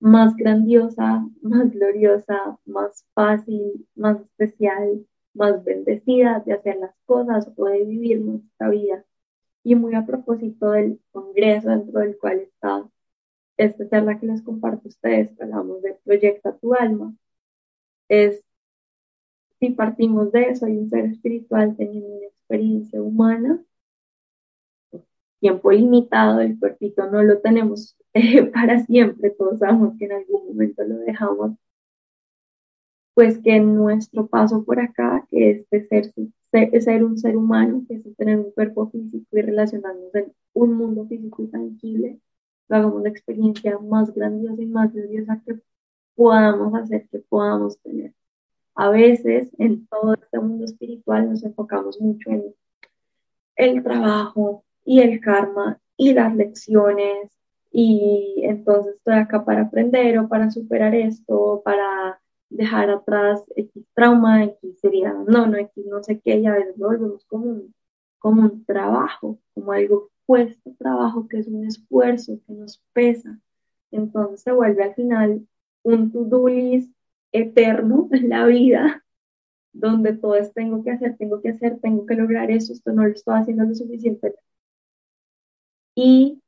más 0.00 0.34
grandiosa, 0.36 1.26
más 1.42 1.70
gloriosa, 1.70 2.58
más 2.64 3.04
fácil, 3.14 3.86
más 3.94 4.20
especial, 4.20 5.06
más 5.34 5.64
bendecida 5.64 6.42
de 6.44 6.54
hacer 6.54 6.76
las 6.76 6.94
cosas 7.04 7.48
o 7.56 7.66
de 7.66 7.84
vivir 7.84 8.20
nuestra 8.20 8.70
vida 8.70 9.04
y 9.62 9.74
muy 9.74 9.94
a 9.94 10.06
propósito 10.06 10.70
del 10.72 11.00
congreso 11.12 11.70
dentro 11.70 12.00
del 12.00 12.18
cual 12.18 12.40
está 12.40 12.88
esta 13.56 13.88
charla 13.88 14.18
que 14.18 14.26
les 14.26 14.42
comparto 14.42 14.82
a 14.84 14.88
ustedes, 14.88 15.40
hablamos 15.40 15.82
de 15.82 15.94
Proyecta 16.04 16.56
tu 16.56 16.74
alma, 16.74 17.14
es 18.08 18.44
si 19.60 19.70
partimos 19.70 20.32
de 20.32 20.50
eso, 20.50 20.66
hay 20.66 20.76
un 20.76 20.88
ser 20.88 21.06
espiritual 21.06 21.76
teniendo 21.76 22.08
una 22.16 22.26
experiencia 22.26 23.02
humana, 23.02 23.62
tiempo 25.40 25.72
limitado, 25.72 26.40
el 26.40 26.58
cuerpito 26.58 27.10
no 27.10 27.22
lo 27.22 27.40
tenemos 27.40 27.96
eh, 28.14 28.44
para 28.52 28.84
siempre, 28.84 29.30
todos 29.30 29.58
sabemos 29.58 29.94
que 29.98 30.06
en 30.06 30.12
algún 30.12 30.46
momento 30.48 30.84
lo 30.84 30.98
dejamos, 30.98 31.52
pues 33.14 33.38
que 33.40 33.58
nuestro 33.60 34.28
paso 34.28 34.64
por 34.64 34.80
acá, 34.80 35.26
que 35.30 35.50
este 35.50 35.86
ser 35.88 36.12
ser, 36.50 37.04
un 37.04 37.18
ser 37.18 37.36
humano, 37.36 37.84
que 37.88 37.96
es 37.96 38.16
tener 38.16 38.38
un 38.38 38.50
cuerpo 38.52 38.90
físico 38.90 39.26
y 39.36 39.42
relacionarnos 39.42 40.14
en 40.14 40.32
un 40.54 40.74
mundo 40.74 41.06
físico 41.06 41.42
y 41.42 41.48
tangible, 41.48 42.18
lo 42.68 42.76
hagamos 42.76 43.02
la 43.02 43.08
experiencia 43.08 43.78
más 43.78 44.14
grandiosa 44.14 44.62
y 44.62 44.66
más 44.66 44.92
gloriosa 44.92 45.42
que 45.46 45.60
podamos 46.14 46.74
hacer, 46.74 47.08
que 47.08 47.18
podamos 47.20 47.78
tener. 47.80 48.12
A 48.74 48.90
veces 48.90 49.50
en 49.58 49.86
todo 49.86 50.14
este 50.14 50.38
mundo 50.38 50.64
espiritual 50.64 51.28
nos 51.28 51.42
enfocamos 51.42 52.00
mucho 52.00 52.30
en 52.30 52.54
el 53.56 53.82
trabajo 53.82 54.64
y 54.84 55.00
el 55.00 55.20
karma 55.20 55.80
y 55.96 56.12
las 56.12 56.34
lecciones 56.34 57.30
y 57.70 58.40
entonces 58.44 58.96
estoy 58.96 59.14
acá 59.14 59.44
para 59.44 59.62
aprender 59.62 60.18
o 60.18 60.28
para 60.28 60.50
superar 60.50 60.94
esto, 60.94 61.60
para 61.64 62.20
dejar 62.50 62.90
atrás 62.90 63.44
X 63.56 63.84
trauma, 63.94 64.44
X 64.44 64.80
sería, 64.80 65.12
no, 65.12 65.46
no, 65.46 65.56
X 65.56 65.86
no 65.86 66.02
sé 66.02 66.20
qué, 66.20 66.38
y 66.38 66.46
a 66.46 66.54
veces 66.54 66.76
lo 66.78 66.88
volvemos 66.88 67.24
como 67.26 67.46
un, 67.46 67.74
como 68.18 68.42
un 68.42 68.64
trabajo, 68.64 69.38
como 69.54 69.72
algo 69.72 70.10
puesto 70.26 70.74
trabajo, 70.78 71.28
que 71.28 71.38
es 71.38 71.48
un 71.48 71.66
esfuerzo, 71.66 72.40
que 72.46 72.52
nos 72.52 72.82
pesa. 72.92 73.38
Entonces 73.90 74.42
se 74.42 74.52
vuelve 74.52 74.84
al 74.84 74.94
final 74.94 75.46
un 75.82 76.12
to-do 76.12 76.48
list 76.48 76.92
eterno 77.32 78.08
en 78.12 78.28
la 78.28 78.46
vida, 78.46 79.04
donde 79.72 80.14
todo 80.14 80.36
es 80.36 80.52
tengo 80.54 80.82
que 80.84 80.90
hacer, 80.92 81.16
tengo 81.18 81.40
que 81.42 81.50
hacer, 81.50 81.80
tengo 81.80 82.06
que 82.06 82.14
lograr 82.16 82.50
eso, 82.50 82.72
esto 82.72 82.92
no 82.92 83.04
lo 83.06 83.12
estoy 83.12 83.38
haciendo 83.38 83.64
lo 83.64 83.74
suficiente. 83.74 84.34
Y 85.94 86.42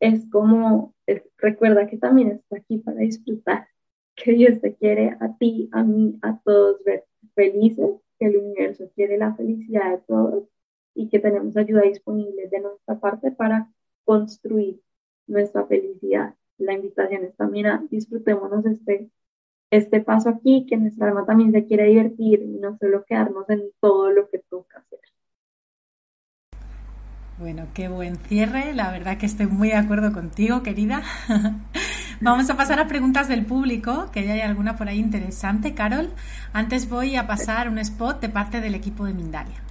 es 0.00 0.26
como, 0.30 0.94
recuerda 1.38 1.86
que 1.88 1.98
también 1.98 2.32
está 2.32 2.56
aquí 2.58 2.78
para 2.78 2.98
disfrutar 2.98 3.68
que 4.16 4.32
Dios 4.32 4.60
te 4.60 4.74
quiere 4.74 5.16
a 5.20 5.36
ti, 5.36 5.68
a 5.72 5.82
mí, 5.82 6.18
a 6.22 6.38
todos 6.44 6.82
ver 6.84 7.04
felices, 7.34 8.00
que 8.18 8.26
el 8.26 8.36
universo 8.36 8.90
quiere 8.94 9.18
la 9.18 9.34
felicidad 9.34 9.90
de 9.90 9.98
todos 10.06 10.44
y 10.94 11.08
que 11.08 11.18
tenemos 11.18 11.56
ayuda 11.56 11.82
disponible 11.82 12.48
de 12.48 12.60
nuestra 12.60 12.98
parte 13.00 13.32
para 13.32 13.68
construir 14.04 14.80
nuestra 15.26 15.66
felicidad. 15.66 16.34
La 16.58 16.74
invitación 16.74 17.24
es 17.24 17.36
también 17.36 17.66
a 17.66 17.84
disfrutémonos 17.90 18.64
este, 18.66 19.10
este 19.70 20.00
paso 20.00 20.28
aquí, 20.28 20.66
que 20.68 20.76
nuestra 20.76 21.08
alma 21.08 21.26
también 21.26 21.50
se 21.52 21.66
quiere 21.66 21.86
divertir 21.86 22.42
y 22.42 22.58
no 22.58 22.76
solo 22.78 23.04
quedarnos 23.04 23.48
en 23.50 23.70
todo 23.80 24.10
lo 24.10 24.28
que 24.28 24.38
toca 24.38 24.78
hacer. 24.78 25.00
Bueno, 27.38 27.66
qué 27.74 27.88
buen 27.88 28.16
cierre. 28.16 28.72
La 28.74 28.92
verdad 28.92 29.18
que 29.18 29.26
estoy 29.26 29.46
muy 29.46 29.68
de 29.68 29.74
acuerdo 29.74 30.12
contigo, 30.12 30.62
querida. 30.62 31.02
Vamos 32.24 32.48
a 32.48 32.56
pasar 32.56 32.80
a 32.80 32.88
preguntas 32.88 33.28
del 33.28 33.44
público, 33.44 34.08
que 34.10 34.24
ya 34.24 34.32
hay 34.32 34.40
alguna 34.40 34.76
por 34.76 34.88
ahí 34.88 34.98
interesante, 34.98 35.74
Carol. 35.74 36.10
Antes 36.54 36.88
voy 36.88 37.16
a 37.16 37.26
pasar 37.26 37.68
un 37.68 37.78
spot 37.78 38.22
de 38.22 38.30
parte 38.30 38.62
del 38.62 38.74
equipo 38.74 39.04
de 39.04 39.12
Mindalia. 39.12 39.63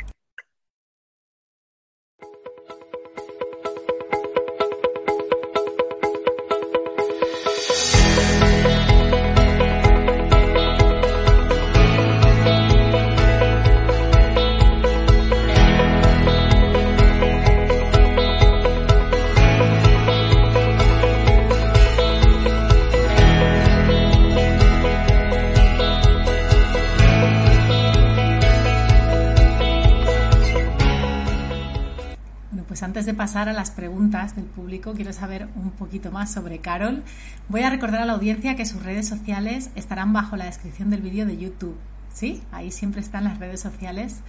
Antes 32.83 33.05
de 33.05 33.13
pasar 33.13 33.49
a 33.49 33.53
las 33.53 33.71
preguntas 33.71 34.35
del 34.35 34.45
público, 34.45 34.93
quiero 34.93 35.13
saber 35.13 35.47
un 35.55 35.71
poquito 35.71 36.11
más 36.11 36.31
sobre 36.31 36.59
Carol. 36.59 37.03
Voy 37.49 37.61
a 37.61 37.69
recordar 37.69 38.01
a 38.01 38.05
la 38.05 38.13
audiencia 38.13 38.55
que 38.55 38.65
sus 38.65 38.83
redes 38.83 39.07
sociales 39.07 39.71
estarán 39.75 40.13
bajo 40.13 40.35
la 40.35 40.45
descripción 40.45 40.89
del 40.89 41.01
vídeo 41.01 41.25
de 41.25 41.37
YouTube. 41.37 41.77
¿Sí? 42.11 42.43
Ahí 42.51 42.69
siempre 42.69 43.01
están 43.01 43.23
las 43.23 43.39
redes 43.39 43.59
sociales 43.59 44.21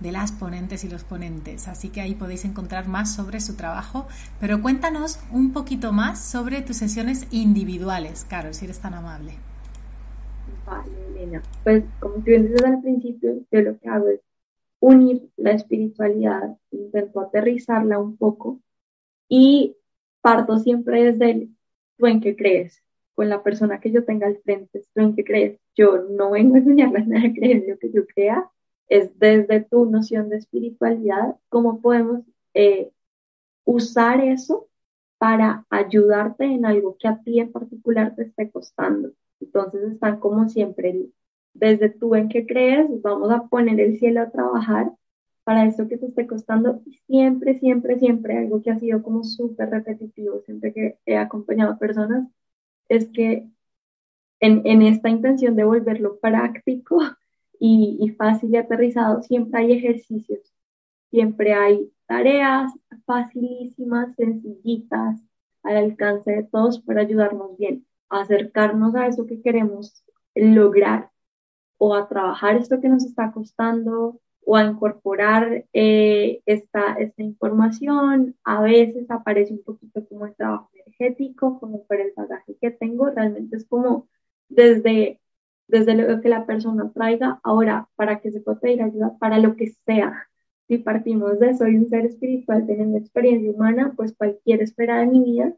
de 0.00 0.12
las 0.12 0.30
ponentes 0.30 0.84
y 0.84 0.90
los 0.90 1.04
ponentes. 1.04 1.68
Así 1.68 1.88
que 1.88 2.02
ahí 2.02 2.14
podéis 2.14 2.44
encontrar 2.44 2.86
más 2.86 3.14
sobre 3.14 3.40
su 3.40 3.56
trabajo. 3.56 4.06
Pero 4.40 4.60
cuéntanos 4.60 5.20
un 5.30 5.52
poquito 5.52 5.92
más 5.92 6.20
sobre 6.22 6.60
tus 6.60 6.76
sesiones 6.76 7.26
individuales, 7.30 8.26
Carol, 8.28 8.52
si 8.52 8.66
eres 8.66 8.80
tan 8.80 8.92
amable. 8.92 9.34
Vale, 10.66 10.90
Elena. 11.08 11.42
Pues 11.64 11.84
como 11.98 12.16
tú 12.16 12.24
dices 12.24 12.62
al 12.62 12.82
principio, 12.82 13.32
yo 13.50 13.60
lo 13.62 13.78
que 13.78 13.88
hago 13.88 14.08
es 14.08 14.20
unir 14.80 15.30
la 15.36 15.52
espiritualidad, 15.52 16.56
intento 16.70 17.20
aterrizarla 17.20 17.98
un 17.98 18.16
poco 18.16 18.60
y 19.28 19.76
parto 20.22 20.58
siempre 20.58 21.12
desde 21.12 21.30
el 21.30 21.56
tú 21.96 22.06
en 22.06 22.20
qué 22.20 22.34
crees, 22.36 22.82
con 23.14 23.28
la 23.28 23.42
persona 23.42 23.80
que 23.80 23.92
yo 23.92 24.04
tenga 24.04 24.26
al 24.26 24.38
frente, 24.38 24.82
tú 24.94 25.00
en 25.02 25.14
qué 25.14 25.24
crees. 25.24 25.60
Yo 25.76 26.02
no 26.10 26.32
vengo 26.32 26.56
a 26.56 26.58
enseñarles 26.58 27.06
nada 27.08 27.32
creer 27.32 27.64
lo 27.68 27.78
que 27.78 27.92
yo 27.92 28.06
crea, 28.06 28.50
es 28.88 29.16
desde 29.18 29.60
tu 29.60 29.86
noción 29.86 30.28
de 30.30 30.38
espiritualidad, 30.38 31.36
cómo 31.48 31.80
podemos 31.80 32.22
eh, 32.54 32.90
usar 33.64 34.20
eso 34.20 34.68
para 35.18 35.66
ayudarte 35.70 36.44
en 36.44 36.64
algo 36.64 36.96
que 36.98 37.06
a 37.06 37.20
ti 37.22 37.40
en 37.40 37.52
particular 37.52 38.14
te 38.16 38.22
esté 38.22 38.50
costando. 38.50 39.12
Entonces 39.40 39.92
están 39.92 40.18
como 40.18 40.48
siempre 40.48 41.10
desde 41.54 41.90
tú 41.90 42.14
en 42.14 42.28
qué 42.28 42.46
crees, 42.46 42.88
vamos 43.02 43.30
a 43.30 43.48
poner 43.48 43.80
el 43.80 43.98
cielo 43.98 44.22
a 44.22 44.30
trabajar 44.30 44.92
para 45.44 45.66
esto 45.66 45.88
que 45.88 45.98
te 45.98 46.06
esté 46.06 46.26
costando. 46.26 46.82
Siempre, 47.06 47.58
siempre, 47.58 47.98
siempre, 47.98 48.38
algo 48.38 48.62
que 48.62 48.70
ha 48.70 48.78
sido 48.78 49.02
como 49.02 49.24
súper 49.24 49.70
repetitivo, 49.70 50.40
siempre 50.42 50.72
que 50.72 50.98
he 51.06 51.16
acompañado 51.16 51.72
a 51.72 51.78
personas, 51.78 52.28
es 52.88 53.08
que 53.08 53.48
en, 54.40 54.82
esta 54.82 55.08
intención 55.10 55.56
de 55.56 55.64
volverlo 55.64 56.18
práctico 56.18 57.00
y, 57.60 57.98
y 58.00 58.10
fácil 58.10 58.50
y 58.52 58.56
aterrizado, 58.56 59.22
siempre 59.22 59.60
hay 59.60 59.72
ejercicios, 59.72 60.52
siempre 61.10 61.52
hay 61.54 61.92
tareas 62.06 62.72
facilísimas, 63.06 64.14
sencillitas, 64.16 65.20
al 65.62 65.76
alcance 65.76 66.30
de 66.30 66.42
todos 66.44 66.80
para 66.80 67.02
ayudarnos 67.02 67.56
bien, 67.58 67.86
acercarnos 68.08 68.94
a 68.94 69.06
eso 69.06 69.26
que 69.26 69.42
queremos 69.42 70.04
lograr 70.34 71.09
o 71.82 71.94
a 71.94 72.08
trabajar 72.08 72.56
esto 72.56 72.78
que 72.80 72.90
nos 72.90 73.04
está 73.06 73.32
costando 73.32 74.20
o 74.44 74.56
a 74.56 74.64
incorporar 74.64 75.64
eh, 75.72 76.42
esta, 76.44 76.94
esta 76.94 77.22
información. 77.22 78.36
A 78.44 78.60
veces 78.60 79.10
aparece 79.10 79.54
un 79.54 79.62
poquito 79.64 80.06
como 80.06 80.26
el 80.26 80.34
trabajo 80.34 80.68
energético, 80.74 81.58
como 81.58 81.86
por 81.86 81.98
el 82.00 82.12
bagaje 82.14 82.56
que 82.60 82.70
tengo. 82.70 83.08
Realmente 83.10 83.56
es 83.56 83.66
como 83.66 84.08
desde, 84.48 85.20
desde 85.68 85.94
lo 85.94 86.20
que 86.20 86.28
la 86.28 86.44
persona 86.46 86.92
traiga. 86.92 87.40
Ahora, 87.42 87.88
para 87.96 88.20
que 88.20 88.30
se 88.30 88.40
pueda 88.42 88.60
pedir 88.60 88.82
ayuda 88.82 89.16
para 89.18 89.38
lo 89.38 89.56
que 89.56 89.68
sea. 89.86 90.28
Si 90.68 90.78
partimos 90.78 91.40
de 91.40 91.54
soy 91.54 91.76
un 91.76 91.88
ser 91.88 92.04
espiritual 92.04 92.66
teniendo 92.66 92.98
experiencia 92.98 93.50
humana, 93.50 93.94
pues 93.96 94.14
cualquier 94.14 94.62
esfera 94.62 95.00
de 95.00 95.06
mi 95.06 95.20
vida 95.24 95.54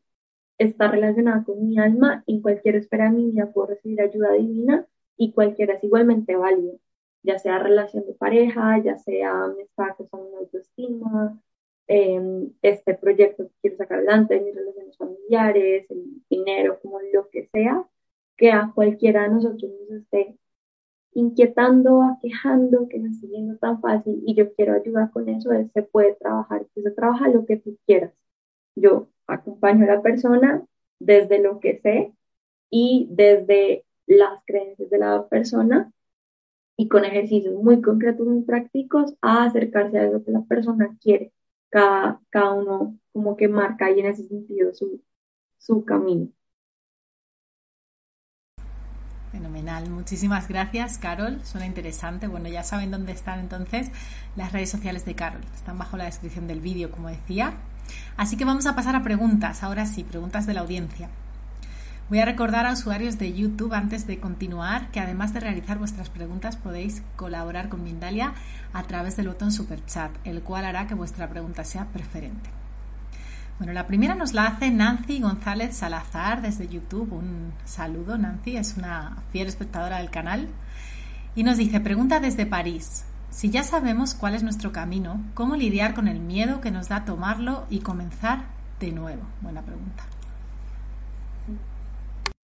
está 0.59 0.89
relacionada 0.89 1.43
con 1.45 1.67
mi 1.67 1.79
alma. 1.79 2.23
En 2.29 2.43
cualquier 2.43 2.77
esfera 2.77 3.07
de 3.07 3.17
mi 3.17 3.31
vida 3.33 3.51
puedo 3.53 3.69
recibir 3.69 4.01
ayuda 4.03 4.33
divina 4.35 4.87
y 5.17 5.33
cualquiera 5.33 5.75
es 5.75 5.85
igualmente 5.85 6.37
válido, 6.37 6.79
ya 7.23 7.39
sea 7.39 7.59
relación 7.59 8.07
de 8.07 8.15
pareja, 8.15 8.83
ya 8.83 8.99
sea 8.99 9.49
me 9.57 9.63
está 9.63 9.87
acosando 9.87 10.29
una 10.29 10.39
autoestima, 10.41 11.41
eh, 11.89 12.49
este 12.63 12.95
proyecto 12.95 13.45
que 13.49 13.55
quiero 13.63 13.77
sacar 13.77 13.99
adelante, 13.99 14.41
mis 14.41 14.55
relaciones 14.55 14.97
familiares, 14.97 15.91
el 15.91 16.23
dinero, 16.31 16.79
como 16.83 17.01
lo 17.13 17.29
que 17.31 17.49
sea, 17.53 17.87
que 18.37 18.51
a 18.53 18.73
cualquiera 18.75 19.25
de 19.25 19.31
nosotros 19.31 19.71
nos 19.91 20.03
esté 20.03 20.37
inquietando, 21.15 22.03
aquejando, 22.03 22.89
que 22.89 22.99
no 22.99 23.11
esté 23.11 23.27
viendo 23.29 23.57
tan 23.59 23.81
fácil 23.81 24.23
y 24.27 24.35
yo 24.35 24.55
quiero 24.55 24.75
ayudar 24.75 25.11
con 25.11 25.29
eso, 25.29 25.51
se 25.75 25.83
puede 25.83 26.15
trabajar, 26.15 26.67
se 26.75 26.91
trabaja 26.93 27.29
lo 27.29 27.47
que 27.47 27.59
tú 27.59 27.79
quieras. 27.87 28.13
Yo 28.75 29.09
acompaño 29.27 29.85
a 29.85 29.97
la 29.97 30.03
persona 30.03 30.67
desde 30.99 31.41
lo 31.41 31.61
que 31.61 31.79
sé 31.81 32.15
y 32.71 33.09
desde 33.11 33.85
las 34.07 34.43
creencias 34.47 34.91
de 34.91 34.99
la 34.99 35.29
persona 35.29 35.93
y 36.77 36.89
con 36.89 37.05
ejercicios 37.05 37.55
muy 37.55 37.81
concretos, 37.81 38.27
muy 38.27 38.43
prácticos, 38.43 39.15
a 39.21 39.45
acercarse 39.45 39.99
a 39.99 40.11
lo 40.11 40.25
que 40.25 40.33
la 40.33 40.43
persona 40.43 40.97
quiere. 41.01 41.33
Cada, 41.69 42.21
cada 42.31 42.53
uno 42.53 42.99
como 43.13 43.37
que 43.37 43.49
marca 43.49 43.87
ahí 43.87 44.01
en 44.01 44.07
ese 44.07 44.25
sentido 44.25 44.75
su, 44.75 45.01
su 45.59 45.85
camino. 45.85 46.29
Fenomenal, 49.31 49.89
muchísimas 49.89 50.47
gracias 50.47 50.99
Carol, 50.99 51.41
suena 51.43 51.67
interesante. 51.67 52.27
Bueno, 52.27 52.51
ya 52.51 52.63
saben 52.63 52.91
dónde 52.91 53.13
están 53.13 53.41
entonces 53.41 53.91
las 54.37 54.53
redes 54.53 54.71
sociales 54.71 55.07
de 55.07 55.15
Carol, 55.15 55.41
están 55.55 55.79
bajo 55.79 55.97
la 55.97 56.05
descripción 56.05 56.47
del 56.47 56.61
vídeo, 56.61 56.91
como 56.91 57.09
decía. 57.09 57.55
Así 58.19 58.37
que 58.37 58.45
vamos 58.45 58.67
a 58.67 58.77
pasar 58.77 58.95
a 58.95 59.03
preguntas, 59.03 59.63
ahora 59.63 59.87
sí, 59.87 60.05
preguntas 60.05 60.47
de 60.47 60.55
la 60.55 60.61
audiencia. 60.61 61.09
Voy 62.09 62.19
a 62.19 62.25
recordar 62.25 62.67
a 62.67 62.73
usuarios 62.73 63.19
de 63.19 63.33
YouTube 63.33 63.73
antes 63.73 64.07
de 64.07 64.21
continuar 64.21 64.91
que 64.91 65.01
además 65.01 65.33
de 65.33 65.41
realizar 65.41 65.79
vuestras 65.79 66.11
preguntas 66.11 66.57
podéis 66.57 67.03
colaborar 67.17 67.69
con 67.69 67.85
Mindalia 67.85 68.35
a 68.73 68.83
través 68.83 69.17
del 69.17 69.29
botón 69.29 69.51
Super 69.51 69.85
Chat, 69.87 70.11
el 70.25 70.43
cual 70.43 70.67
hará 70.67 70.87
que 70.87 70.95
vuestra 70.95 71.29
pregunta 71.31 71.65
sea 71.65 71.87
preferente. 71.87 72.51
Bueno, 73.59 73.73
la 73.73 73.87
primera 73.87 74.15
nos 74.15 74.35
la 74.35 74.47
hace 74.47 74.71
Nancy 74.71 75.21
González 75.21 75.77
Salazar 75.77 76.43
desde 76.43 76.69
YouTube. 76.69 77.13
Un 77.13 77.53
saludo, 77.65 78.19
Nancy, 78.19 78.57
es 78.57 78.77
una 78.77 79.19
fiel 79.31 79.47
espectadora 79.47 79.99
del 79.99 80.11
canal. 80.11 80.49
Y 81.35 81.45
nos 81.45 81.57
dice, 81.57 81.81
pregunta 81.81 82.21
desde 82.21 82.45
París. 82.45 83.05
Si 83.31 83.49
ya 83.51 83.63
sabemos 83.63 84.15
cuál 84.15 84.35
es 84.35 84.43
nuestro 84.43 84.73
camino, 84.73 85.21
¿cómo 85.35 85.57
lidiar 85.57 85.95
con 85.95 86.09
el 86.09 86.21
miedo 86.21 86.61
que 86.61 86.71
nos 86.71 86.89
da 86.89 87.05
tomarlo 87.05 87.67
y 87.71 87.79
comenzar 87.79 88.45
de 88.81 88.93
nuevo? 88.93 89.23
Buena 89.41 89.63
pregunta. 89.63 90.05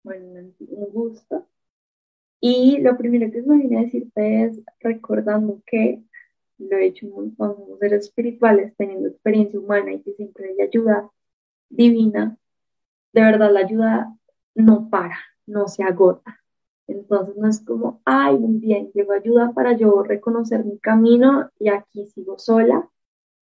Bueno, 0.03 0.53
un 0.59 0.93
gusto. 0.93 1.47
Y 2.41 2.79
lo 2.81 2.97
primero 2.97 3.31
que 3.31 3.43
me 3.43 3.59
viene 3.59 3.79
a 3.79 3.83
decirte 3.83 4.45
es 4.45 4.61
recordando 4.81 5.63
que 5.67 6.03
lo 6.59 6.77
he 6.77 6.87
hecho 6.87 7.07
un 7.07 7.13
montón, 7.13 7.57
somos 7.57 7.79
seres 7.79 8.07
espirituales 8.07 8.75
teniendo 8.77 9.09
experiencia 9.09 9.61
humana 9.61 9.93
y 9.93 10.03
que 10.03 10.15
siempre 10.15 10.51
hay 10.51 10.61
ayuda 10.63 11.11
divina. 11.69 12.39
De 13.13 13.23
verdad, 13.23 13.53
la 13.53 13.61
ayuda 13.61 14.17
no 14.55 14.89
para, 14.91 15.19
no 15.47 15.69
se 15.69 15.83
agota. 15.85 16.41
Entonces 16.87 17.37
no 17.37 17.49
es 17.49 17.61
como, 17.65 18.01
ay, 18.05 18.39
muy 18.39 18.59
bien, 18.59 18.91
llegó 18.95 19.13
ayuda 19.13 19.53
para 19.53 19.77
yo 19.77 20.03
reconocer 20.03 20.65
mi 20.65 20.79
camino 20.79 21.51
y 21.59 21.69
aquí 21.69 22.07
sigo 22.07 22.39
sola. 22.39 22.91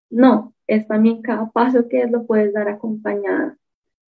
No, 0.09 0.53
es 0.67 0.87
también 0.87 1.21
cada 1.21 1.49
paso 1.51 1.87
que 1.89 2.05
lo 2.07 2.25
puedes 2.25 2.53
dar 2.53 2.69
acompañada 2.69 3.57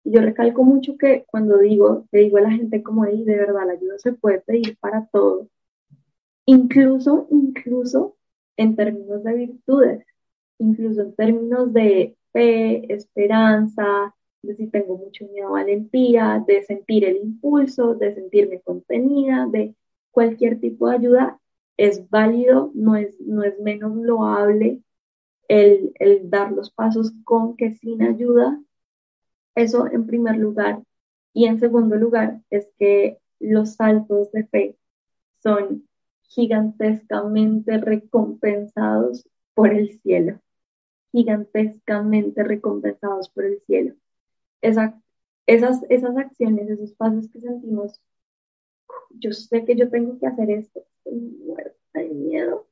yo 0.05 0.21
recalco 0.21 0.63
mucho 0.63 0.97
que 0.97 1.25
cuando 1.27 1.59
digo, 1.59 2.05
te 2.11 2.19
digo 2.19 2.37
a 2.37 2.41
la 2.41 2.51
gente 2.51 2.83
como, 2.83 3.03
ahí, 3.03 3.23
de 3.23 3.35
verdad, 3.35 3.65
la 3.65 3.73
ayuda 3.73 3.97
se 3.97 4.13
puede 4.13 4.39
pedir 4.41 4.77
para 4.79 5.07
todo. 5.11 5.49
Incluso, 6.45 7.27
incluso 7.31 8.15
en 8.55 8.75
términos 8.75 9.23
de 9.23 9.33
virtudes, 9.33 10.05
incluso 10.59 11.01
en 11.01 11.15
términos 11.15 11.73
de 11.73 12.15
fe, 12.31 12.93
esperanza, 12.93 14.15
de 14.43 14.55
si 14.55 14.67
tengo 14.67 14.97
mucho 14.97 15.25
miedo, 15.27 15.51
valentía, 15.51 16.43
de 16.47 16.63
sentir 16.63 17.03
el 17.05 17.17
impulso, 17.17 17.95
de 17.95 18.13
sentirme 18.13 18.61
contenida, 18.61 19.47
de 19.51 19.75
cualquier 20.11 20.59
tipo 20.59 20.87
de 20.87 20.97
ayuda, 20.97 21.39
es 21.77 22.07
válido, 22.09 22.71
no 22.75 22.95
es, 22.95 23.19
no 23.19 23.43
es 23.43 23.59
menos 23.59 23.95
loable 23.97 24.81
el, 25.47 25.93
el 25.95 26.29
dar 26.29 26.51
los 26.51 26.71
pasos 26.71 27.11
con 27.23 27.57
que 27.57 27.71
sin 27.73 28.03
ayuda 28.03 28.61
eso 29.55 29.87
en 29.87 30.05
primer 30.05 30.37
lugar. 30.37 30.83
Y 31.33 31.45
en 31.45 31.59
segundo 31.59 31.95
lugar 31.95 32.41
es 32.49 32.69
que 32.77 33.19
los 33.39 33.75
saltos 33.75 34.31
de 34.31 34.45
fe 34.45 34.77
son 35.41 35.87
gigantescamente 36.23 37.77
recompensados 37.77 39.27
por 39.53 39.73
el 39.73 39.99
cielo, 40.01 40.39
gigantescamente 41.11 42.43
recompensados 42.43 43.29
por 43.29 43.45
el 43.45 43.61
cielo. 43.61 43.95
esas, 44.61 44.93
esas 45.47 46.17
acciones, 46.17 46.69
esos 46.69 46.93
pasos 46.93 47.29
que 47.29 47.39
sentimos, 47.39 48.01
yo 49.11 49.31
sé 49.31 49.65
que 49.65 49.75
yo 49.75 49.89
tengo 49.89 50.19
que 50.19 50.27
hacer 50.27 50.49
esto, 50.49 50.81
estoy 50.97 51.19
muerta 51.45 51.75
de 51.93 52.09
miedo. 52.09 52.67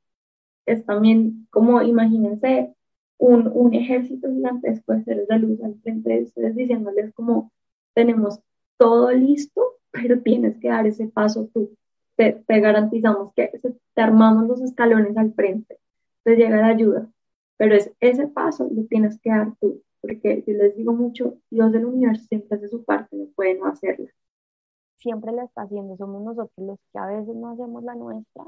Es 0.65 0.85
también 0.85 1.47
como, 1.51 1.81
imagínense, 1.81 2.75
un, 3.23 3.49
un 3.53 3.73
ejército 3.73 4.29
gigantesco 4.29 4.93
de 4.93 5.03
seres 5.03 5.27
de 5.29 5.39
luz 5.39 5.61
al 5.63 5.75
frente 5.81 6.09
de 6.09 6.23
ustedes 6.23 6.55
diciéndoles 6.55 7.13
como 7.13 7.51
tenemos 7.93 8.39
todo 8.77 9.11
listo, 9.11 9.61
pero 9.91 10.21
tienes 10.21 10.57
que 10.57 10.67
dar 10.67 10.85
ese 10.85 11.07
paso 11.07 11.49
tú. 11.53 11.71
Te, 12.15 12.43
garantizamos 12.47 13.33
que 13.33 13.59
te 13.93 14.01
armamos 14.01 14.47
los 14.47 14.61
escalones 14.61 15.17
al 15.17 15.33
frente, 15.33 15.79
te 16.23 16.35
llega 16.35 16.57
la 16.57 16.67
ayuda, 16.67 17.09
pero 17.57 17.75
es 17.75 17.91
ese 18.01 18.27
paso 18.27 18.69
lo 18.71 18.83
tienes 18.85 19.19
que 19.19 19.31
dar 19.31 19.55
tú, 19.59 19.81
porque 20.01 20.43
yo 20.45 20.53
les 20.53 20.75
digo 20.75 20.93
mucho, 20.93 21.37
Dios 21.49 21.71
del 21.71 21.85
universo 21.85 22.25
siempre 22.27 22.57
hace 22.57 22.67
su 22.67 22.83
parte, 22.83 23.15
no 23.15 23.27
puede 23.35 23.55
no 23.55 23.65
hacerla. 23.65 24.11
Siempre 24.97 25.31
la 25.31 25.45
está 25.45 25.63
haciendo, 25.63 25.97
somos 25.97 26.21
nosotros 26.21 26.51
los 26.57 26.79
que 26.91 26.99
a 26.99 27.07
veces 27.07 27.35
no 27.35 27.49
hacemos 27.49 27.83
la 27.83 27.95
nuestra 27.95 28.43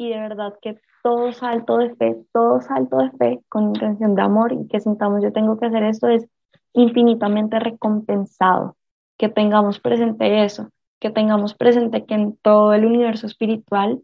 y 0.00 0.08
de 0.08 0.18
verdad 0.18 0.54
que 0.62 0.80
todo 1.02 1.30
salto 1.34 1.76
de 1.76 1.94
fe, 1.94 2.16
todo 2.32 2.62
salto 2.62 2.96
de 2.96 3.10
fe 3.18 3.40
con 3.50 3.64
intención 3.64 4.14
de 4.14 4.22
amor 4.22 4.50
y 4.50 4.66
que 4.66 4.80
sintamos 4.80 5.22
yo 5.22 5.30
tengo 5.30 5.58
que 5.58 5.66
hacer 5.66 5.82
esto 5.82 6.08
es 6.08 6.26
infinitamente 6.72 7.58
recompensado, 7.58 8.78
que 9.18 9.28
tengamos 9.28 9.78
presente 9.78 10.42
eso, 10.42 10.70
que 11.00 11.10
tengamos 11.10 11.52
presente 11.52 12.06
que 12.06 12.14
en 12.14 12.34
todo 12.38 12.72
el 12.72 12.86
universo 12.86 13.26
espiritual 13.26 14.00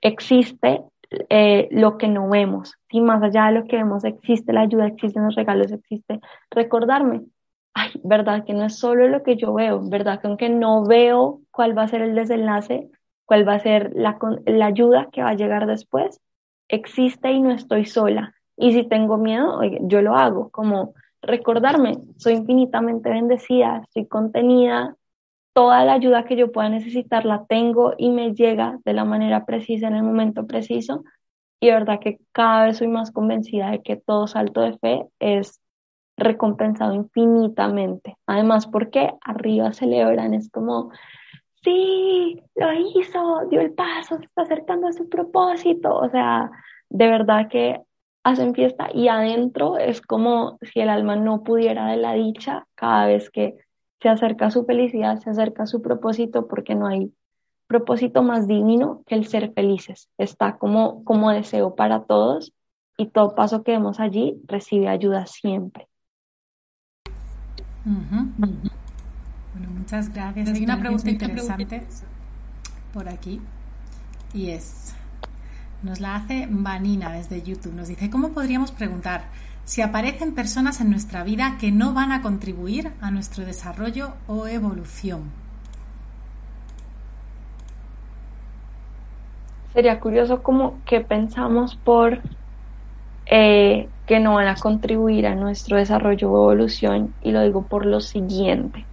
existe 0.00 0.82
eh, 1.28 1.68
lo 1.70 1.98
que 1.98 2.08
no 2.08 2.28
vemos. 2.28 2.74
Y 2.90 3.00
más 3.00 3.22
allá 3.22 3.46
de 3.46 3.60
lo 3.60 3.64
que 3.66 3.76
vemos, 3.76 4.02
existe 4.02 4.52
la 4.52 4.62
ayuda, 4.62 4.88
existen 4.88 5.24
los 5.24 5.36
regalos, 5.36 5.70
existe 5.70 6.18
recordarme. 6.50 7.22
Ay, 7.74 7.90
verdad 8.02 8.44
que 8.44 8.54
no 8.54 8.64
es 8.64 8.76
solo 8.76 9.06
lo 9.06 9.22
que 9.22 9.36
yo 9.36 9.54
veo, 9.54 9.88
verdad 9.88 10.20
que 10.20 10.26
aunque 10.26 10.48
no 10.48 10.84
veo 10.84 11.42
cuál 11.52 11.78
va 11.78 11.82
a 11.82 11.88
ser 11.88 12.02
el 12.02 12.16
desenlace, 12.16 12.90
cuál 13.28 13.46
va 13.46 13.54
a 13.54 13.60
ser 13.60 13.92
la, 13.94 14.18
la 14.46 14.66
ayuda 14.66 15.10
que 15.12 15.22
va 15.22 15.30
a 15.30 15.34
llegar 15.34 15.66
después, 15.66 16.18
existe 16.66 17.30
y 17.30 17.42
no 17.42 17.52
estoy 17.52 17.84
sola. 17.84 18.34
Y 18.56 18.72
si 18.72 18.88
tengo 18.88 19.18
miedo, 19.18 19.60
yo 19.82 20.00
lo 20.00 20.16
hago, 20.16 20.48
como 20.48 20.94
recordarme, 21.20 21.98
soy 22.16 22.34
infinitamente 22.34 23.10
bendecida, 23.10 23.82
estoy 23.84 24.06
contenida, 24.06 24.96
toda 25.52 25.84
la 25.84 25.92
ayuda 25.92 26.24
que 26.24 26.36
yo 26.36 26.52
pueda 26.52 26.70
necesitar 26.70 27.26
la 27.26 27.44
tengo 27.44 27.92
y 27.98 28.10
me 28.10 28.32
llega 28.32 28.78
de 28.86 28.94
la 28.94 29.04
manera 29.04 29.44
precisa 29.44 29.88
en 29.88 29.96
el 29.96 30.04
momento 30.04 30.46
preciso. 30.46 31.04
Y 31.60 31.66
de 31.66 31.74
verdad 31.74 32.00
que 32.00 32.20
cada 32.32 32.64
vez 32.64 32.78
soy 32.78 32.88
más 32.88 33.10
convencida 33.10 33.72
de 33.72 33.82
que 33.82 33.96
todo 33.96 34.26
salto 34.26 34.62
de 34.62 34.78
fe 34.78 35.04
es 35.18 35.60
recompensado 36.16 36.94
infinitamente. 36.94 38.16
Además, 38.26 38.66
porque 38.66 39.12
arriba 39.20 39.74
celebran, 39.74 40.32
es 40.32 40.50
como, 40.50 40.92
sí, 41.62 42.42
lo 42.54 42.72
hizo, 42.72 43.46
dio 43.50 43.60
el 43.60 43.72
paso, 43.72 44.16
se 44.18 44.24
está 44.24 44.42
acercando 44.42 44.88
a 44.88 44.92
su 44.92 45.08
propósito. 45.08 45.94
O 45.94 46.08
sea, 46.08 46.50
de 46.88 47.06
verdad 47.06 47.48
que 47.48 47.80
hacen 48.24 48.54
fiesta 48.54 48.88
y 48.92 49.08
adentro 49.08 49.78
es 49.78 50.00
como 50.00 50.58
si 50.62 50.80
el 50.80 50.88
alma 50.88 51.16
no 51.16 51.42
pudiera 51.42 51.86
de 51.86 51.96
la 51.96 52.14
dicha 52.14 52.66
cada 52.74 53.06
vez 53.06 53.30
que 53.30 53.56
se 54.00 54.08
acerca 54.08 54.46
a 54.46 54.50
su 54.50 54.64
felicidad, 54.64 55.18
se 55.18 55.30
acerca 55.30 55.64
a 55.64 55.66
su 55.66 55.82
propósito, 55.82 56.46
porque 56.46 56.74
no 56.74 56.86
hay 56.86 57.12
propósito 57.66 58.22
más 58.22 58.46
divino 58.46 59.02
que 59.06 59.14
el 59.14 59.26
ser 59.26 59.52
felices. 59.52 60.08
Está 60.18 60.56
como, 60.56 61.04
como 61.04 61.30
deseo 61.30 61.74
para 61.74 62.04
todos 62.04 62.52
y 62.96 63.06
todo 63.06 63.34
paso 63.34 63.62
que 63.62 63.72
vemos 63.72 64.00
allí 64.00 64.40
recibe 64.46 64.88
ayuda 64.88 65.26
siempre. 65.26 65.88
Bueno, 69.58 69.72
muchas 69.78 70.12
gracias. 70.12 70.48
Hay 70.48 70.64
una 70.64 70.78
pregunta 70.78 71.10
interesante 71.10 71.82
por 72.92 73.08
aquí 73.08 73.40
y 74.32 74.50
es, 74.50 74.94
nos 75.82 76.00
la 76.00 76.16
hace 76.16 76.46
Vanina 76.48 77.12
desde 77.12 77.42
YouTube. 77.42 77.74
Nos 77.74 77.88
dice, 77.88 78.08
¿cómo 78.10 78.30
podríamos 78.30 78.70
preguntar? 78.72 79.24
si 79.68 79.82
aparecen 79.82 80.34
personas 80.34 80.80
en 80.80 80.88
nuestra 80.88 81.24
vida 81.24 81.58
que 81.60 81.70
no 81.70 81.92
van 81.92 82.10
a 82.10 82.22
contribuir 82.22 82.90
a 83.02 83.10
nuestro 83.10 83.44
desarrollo 83.44 84.14
o 84.26 84.46
evolución. 84.46 85.24
Sería 89.74 90.00
curioso 90.00 90.42
como 90.42 90.82
que 90.86 91.02
pensamos 91.02 91.76
por 91.76 92.22
eh, 93.26 93.90
que 94.06 94.20
no 94.20 94.36
van 94.36 94.48
a 94.48 94.54
contribuir 94.54 95.26
a 95.26 95.34
nuestro 95.34 95.76
desarrollo 95.76 96.32
o 96.32 96.50
evolución 96.50 97.12
y 97.22 97.32
lo 97.32 97.42
digo 97.42 97.60
por 97.60 97.84
lo 97.84 98.00
siguiente, 98.00 98.86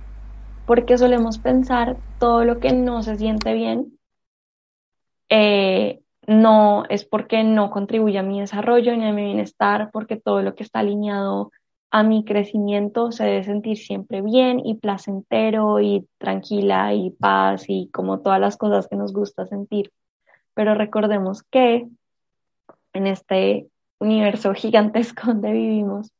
porque 0.65 0.97
solemos 0.97 1.39
pensar 1.39 1.97
todo 2.17 2.43
lo 2.45 2.59
que 2.59 2.73
no 2.73 3.03
se 3.03 3.17
siente 3.17 3.53
bien 3.53 3.95
eh, 5.29 6.01
no 6.27 6.85
es 6.89 7.05
porque 7.05 7.43
no 7.43 7.69
contribuye 7.69 8.17
a 8.17 8.23
mi 8.23 8.39
desarrollo 8.39 8.95
ni 8.95 9.05
a 9.05 9.13
mi 9.13 9.23
bienestar, 9.25 9.89
porque 9.91 10.17
todo 10.17 10.41
lo 10.41 10.55
que 10.55 10.63
está 10.63 10.79
alineado 10.79 11.51
a 11.91 12.03
mi 12.03 12.25
crecimiento 12.25 13.11
se 13.11 13.25
debe 13.25 13.43
sentir 13.43 13.77
siempre 13.77 14.21
bien 14.21 14.59
y 14.65 14.75
placentero 14.75 15.79
y 15.79 16.07
tranquila 16.17 16.93
y 16.93 17.11
paz 17.11 17.65
y 17.67 17.89
como 17.93 18.19
todas 18.19 18.39
las 18.39 18.57
cosas 18.57 18.87
que 18.87 18.95
nos 18.95 19.13
gusta 19.13 19.45
sentir. 19.45 19.91
Pero 20.53 20.75
recordemos 20.75 21.43
que 21.43 21.87
en 22.93 23.07
este 23.07 23.67
universo 23.99 24.53
gigantesco 24.53 25.21
donde 25.27 25.51
vivimos, 25.51 26.11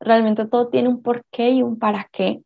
realmente 0.00 0.46
todo 0.46 0.68
tiene 0.68 0.88
un 0.88 1.02
porqué 1.02 1.50
y 1.50 1.62
un 1.62 1.78
para 1.78 2.08
qué. 2.12 2.42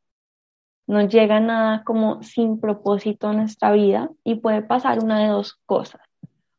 No 0.92 1.00
llega 1.00 1.40
nada 1.40 1.84
como 1.84 2.22
sin 2.22 2.60
propósito 2.60 3.30
en 3.30 3.38
nuestra 3.38 3.72
vida 3.72 4.10
y 4.24 4.34
puede 4.34 4.60
pasar 4.60 5.02
una 5.02 5.20
de 5.20 5.28
dos 5.28 5.58
cosas. 5.64 6.02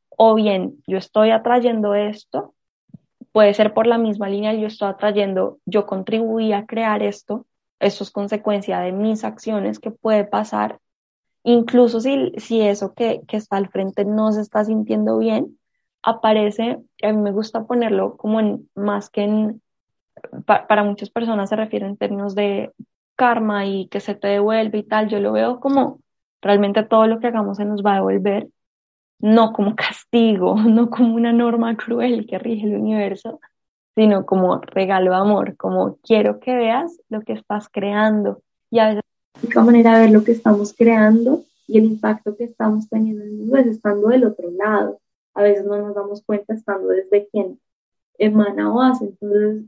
O 0.10 0.34
bien 0.34 0.82
yo 0.88 0.98
estoy 0.98 1.30
atrayendo 1.30 1.94
esto, 1.94 2.56
puede 3.32 3.54
ser 3.54 3.76
por 3.76 3.86
la 3.86 4.00
misma 4.00 4.30
línea, 4.30 4.56
yo 4.56 4.66
estoy 4.66 4.90
atrayendo, 4.90 5.60
yo 5.68 5.86
contribuí 5.86 6.52
a 6.52 6.66
crear 6.66 7.04
esto, 7.04 7.46
eso 7.80 8.04
es 8.04 8.10
consecuencia 8.10 8.80
de 8.80 8.92
mis 8.92 9.24
acciones 9.24 9.78
que 9.78 9.92
puede 9.92 10.24
pasar, 10.24 10.80
incluso 11.44 12.02
si, 12.02 12.32
si 12.38 12.62
eso 12.62 12.96
que, 12.96 13.22
que 13.28 13.38
está 13.38 13.58
al 13.58 13.70
frente 13.70 14.04
no 14.04 14.32
se 14.32 14.42
está 14.42 14.66
sintiendo 14.66 15.20
bien, 15.20 15.60
aparece, 16.02 16.80
a 17.04 17.12
mí 17.12 17.22
me 17.22 17.32
gusta 17.32 17.66
ponerlo 17.66 18.18
como 18.18 18.40
en 18.40 18.68
más 18.74 19.12
que 19.12 19.26
en, 19.26 19.62
para 20.48 20.84
muchas 20.84 21.12
personas 21.12 21.50
se 21.50 21.56
refiere 21.56 21.86
en 21.86 21.98
términos 21.98 22.34
de 22.34 22.72
karma 23.16 23.66
y 23.66 23.88
que 23.90 24.00
se 24.00 24.16
te 24.16 24.28
devuelve 24.28 24.80
y 24.80 24.84
tal, 24.84 25.10
yo 25.10 25.20
lo 25.20 25.32
veo 25.34 25.60
como 25.60 26.00
realmente 26.42 26.84
todo 26.84 27.08
lo 27.08 27.20
que 27.20 27.28
hagamos 27.28 27.58
se 27.58 27.66
nos 27.66 27.84
va 27.84 27.94
a 27.94 27.96
devolver 27.96 28.50
no 29.24 29.54
como 29.54 29.76
castigo, 29.76 30.56
no 30.68 30.90
como 30.90 31.16
una 31.16 31.32
norma 31.32 31.78
cruel 31.78 32.28
que 32.28 32.38
rige 32.38 32.68
el 32.68 32.76
universo, 32.76 33.40
sino 33.96 34.26
como 34.26 34.60
regalo 34.60 35.12
de 35.12 35.18
amor, 35.18 35.56
como 35.58 35.98
quiero 36.04 36.40
que 36.40 36.54
veas 36.54 37.00
lo 37.10 37.22
que 37.22 37.34
estás 37.34 37.70
creando. 37.70 38.42
Y 38.70 38.80
a 38.80 38.88
veces 38.88 39.04
la 39.36 39.42
única 39.42 39.64
manera 39.64 39.94
de 39.96 40.02
ver 40.02 40.12
lo 40.12 40.24
que 40.24 40.34
estamos 40.34 40.74
creando 40.78 41.44
y 41.68 41.78
el 41.78 41.86
impacto 41.86 42.36
que 42.36 42.44
estamos 42.44 42.90
teniendo 42.90 43.24
en 43.24 43.30
el 43.30 43.38
mundo 43.38 43.58
es 43.58 43.68
estando 43.68 44.10
del 44.10 44.26
otro 44.26 44.52
lado. 44.52 45.00
A 45.36 45.42
veces 45.42 45.66
no 45.66 45.78
nos 45.78 45.96
damos 45.96 46.22
cuenta 46.24 46.54
estando 46.54 46.90
desde 46.90 47.30
quien 47.30 47.60
emana 48.18 48.74
o 48.74 48.82
hace. 48.82 49.06
Entonces, 49.06 49.64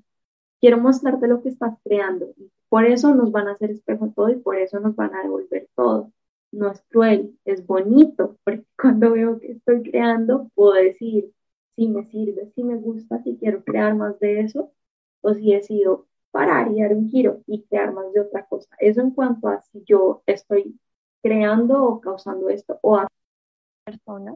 quiero 0.60 0.80
mostrarte 0.80 1.28
lo 1.28 1.42
que 1.42 1.50
estás 1.50 1.78
creando. 1.84 2.28
Por 2.76 2.86
eso 2.86 3.16
nos 3.16 3.32
van 3.32 3.48
a 3.48 3.54
hacer 3.54 3.72
espejo 3.72 4.12
todo 4.16 4.30
y 4.30 4.36
por 4.36 4.58
eso 4.58 4.80
nos 4.80 4.96
van 4.96 5.16
a 5.16 5.24
devolver 5.24 5.70
todo 5.76 6.12
no 6.56 6.72
es 6.72 6.82
cruel, 6.90 7.38
es 7.46 7.66
bonito, 7.66 8.38
porque 8.44 8.66
cuando 8.82 9.12
veo 9.12 9.40
que 9.40 9.52
estoy 9.54 9.84
creando, 9.84 10.50
puedo 10.56 10.74
decir 10.74 11.32
si 11.76 11.88
me 11.90 12.06
sirve, 12.06 12.52
si 12.56 12.64
me 12.64 12.76
gusta, 12.76 13.22
si 13.24 13.38
quiero 13.38 13.64
crear 13.64 13.96
más 13.96 14.20
de 14.20 14.42
eso, 14.42 14.72
o 15.22 15.34
si 15.34 15.54
decido 15.54 16.08
parar 16.32 16.72
y 16.72 16.82
dar 16.82 16.94
un 16.94 17.10
giro 17.10 17.42
y 17.48 17.64
crear 17.64 17.94
más 17.94 18.12
de 18.14 18.22
otra 18.22 18.46
cosa. 18.46 18.70
Eso 18.80 19.02
en 19.02 19.12
cuanto 19.12 19.48
a 19.50 19.62
si 19.62 19.84
yo 19.86 20.24
estoy 20.26 20.80
creando 21.22 21.84
o 21.84 22.02
causando 22.02 22.50
esto 22.50 22.80
o 22.82 22.98
a 22.98 23.08
persona. 23.84 24.36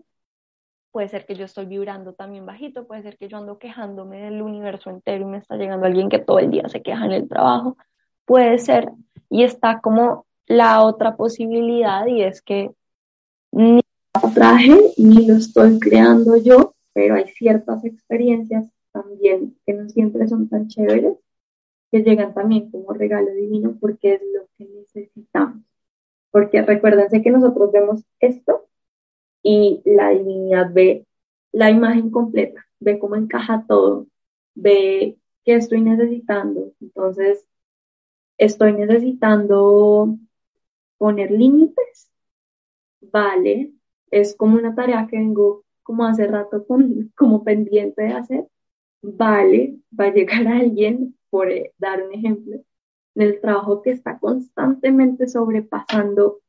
Puede 0.91 1.07
ser 1.07 1.25
que 1.25 1.35
yo 1.35 1.45
estoy 1.45 1.65
vibrando 1.67 2.13
también 2.13 2.45
bajito, 2.45 2.87
puede 2.87 3.03
ser 3.03 3.17
que 3.17 3.27
yo 3.27 3.37
ando 3.37 3.59
quejándome 3.59 4.21
del 4.21 4.41
universo 4.41 4.89
entero 4.89 5.23
y 5.23 5.31
me 5.31 5.37
está 5.37 5.55
llegando 5.55 5.85
alguien 5.85 6.09
que 6.09 6.19
todo 6.19 6.39
el 6.39 6.49
día 6.49 6.67
se 6.67 6.81
queja 6.81 7.05
en 7.05 7.11
el 7.11 7.29
trabajo. 7.29 7.77
Puede 8.29 8.59
ser 8.59 8.91
y 9.27 9.41
está 9.41 9.81
como 9.81 10.27
la 10.45 10.83
otra 10.83 11.17
posibilidad 11.17 12.05
y 12.05 12.21
es 12.21 12.43
que 12.43 12.69
ni 13.51 13.81
lo 14.13 14.31
traje 14.35 14.79
ni 14.97 15.25
lo 15.25 15.33
estoy 15.33 15.79
creando 15.79 16.37
yo, 16.37 16.75
pero 16.93 17.15
hay 17.15 17.27
ciertas 17.29 17.83
experiencias 17.83 18.67
también 18.91 19.57
que 19.65 19.73
no 19.73 19.89
siempre 19.89 20.27
son 20.27 20.47
tan 20.47 20.67
chéveres, 20.67 21.17
que 21.91 22.03
llegan 22.03 22.35
también 22.35 22.69
como 22.69 22.93
regalo 22.93 23.31
divino 23.33 23.75
porque 23.81 24.13
es 24.13 24.21
lo 24.31 24.45
que 24.55 24.65
necesitamos. 24.75 25.63
Porque 26.29 26.61
recuérdense 26.61 27.23
que 27.23 27.31
nosotros 27.31 27.71
vemos 27.71 28.03
esto 28.19 28.67
y 29.41 29.81
la 29.85 30.09
divinidad 30.09 30.71
ve 30.71 31.07
la 31.51 31.71
imagen 31.71 32.11
completa, 32.11 32.63
ve 32.79 32.99
cómo 32.99 33.15
encaja 33.15 33.65
todo, 33.67 34.05
ve 34.53 35.17
qué 35.43 35.55
estoy 35.55 35.81
necesitando. 35.81 36.73
Entonces, 36.79 37.48
estoy 38.39 38.73
necesitando 38.73 40.17
poner 40.97 41.29
límites, 41.29 42.09
vale, 43.01 43.73
es 44.09 44.35
como 44.35 44.57
una 44.57 44.73
tarea 44.73 45.07
que 45.07 45.17
vengo 45.17 45.65
como 45.83 46.05
hace 46.05 46.25
rato 46.27 46.65
con, 46.65 47.11
como 47.15 47.43
pendiente 47.43 48.03
de 48.03 48.13
hacer, 48.13 48.47
vale, 49.01 49.77
va 49.97 50.05
a 50.05 50.13
llegar 50.13 50.47
alguien, 50.47 51.15
por 51.29 51.51
eh, 51.51 51.73
dar 51.77 52.03
un 52.03 52.13
ejemplo, 52.13 52.55
en 53.15 53.21
el 53.21 53.41
trabajo 53.41 53.81
que 53.81 53.91
está 53.91 54.17
constantemente 54.19 55.27
sobrepasando 55.27 56.39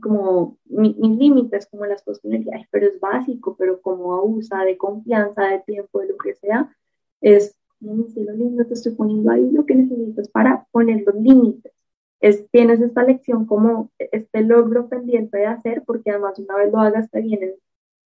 como 0.00 0.58
mis 0.64 0.96
límites, 0.96 1.66
como 1.66 1.84
las 1.84 2.02
cosas 2.02 2.22
pero 2.70 2.86
es 2.86 2.98
básico, 2.98 3.56
pero 3.58 3.82
como 3.82 4.14
abusa 4.14 4.64
de 4.64 4.78
confianza, 4.78 5.48
de 5.48 5.58
tiempo, 5.60 6.00
de 6.00 6.08
lo 6.08 6.16
que 6.16 6.34
sea, 6.34 6.74
es 7.20 7.59
un 7.80 8.04
estilo 8.06 8.32
lindo, 8.32 8.64
te 8.66 8.74
estoy 8.74 8.92
poniendo 8.94 9.30
ahí 9.30 9.50
lo 9.50 9.64
que 9.66 9.74
necesitas 9.74 10.28
para 10.28 10.66
poner 10.72 11.02
los 11.06 11.14
límites. 11.14 11.72
Es, 12.20 12.46
tienes 12.50 12.80
esta 12.80 13.02
lección 13.02 13.46
como 13.46 13.90
este 13.98 14.42
logro 14.42 14.88
pendiente 14.88 15.38
de 15.38 15.46
hacer, 15.46 15.82
porque 15.86 16.10
además 16.10 16.38
una 16.38 16.56
vez 16.56 16.72
lo 16.72 16.78
hagas 16.80 17.10
te 17.10 17.20
vienen 17.22 17.54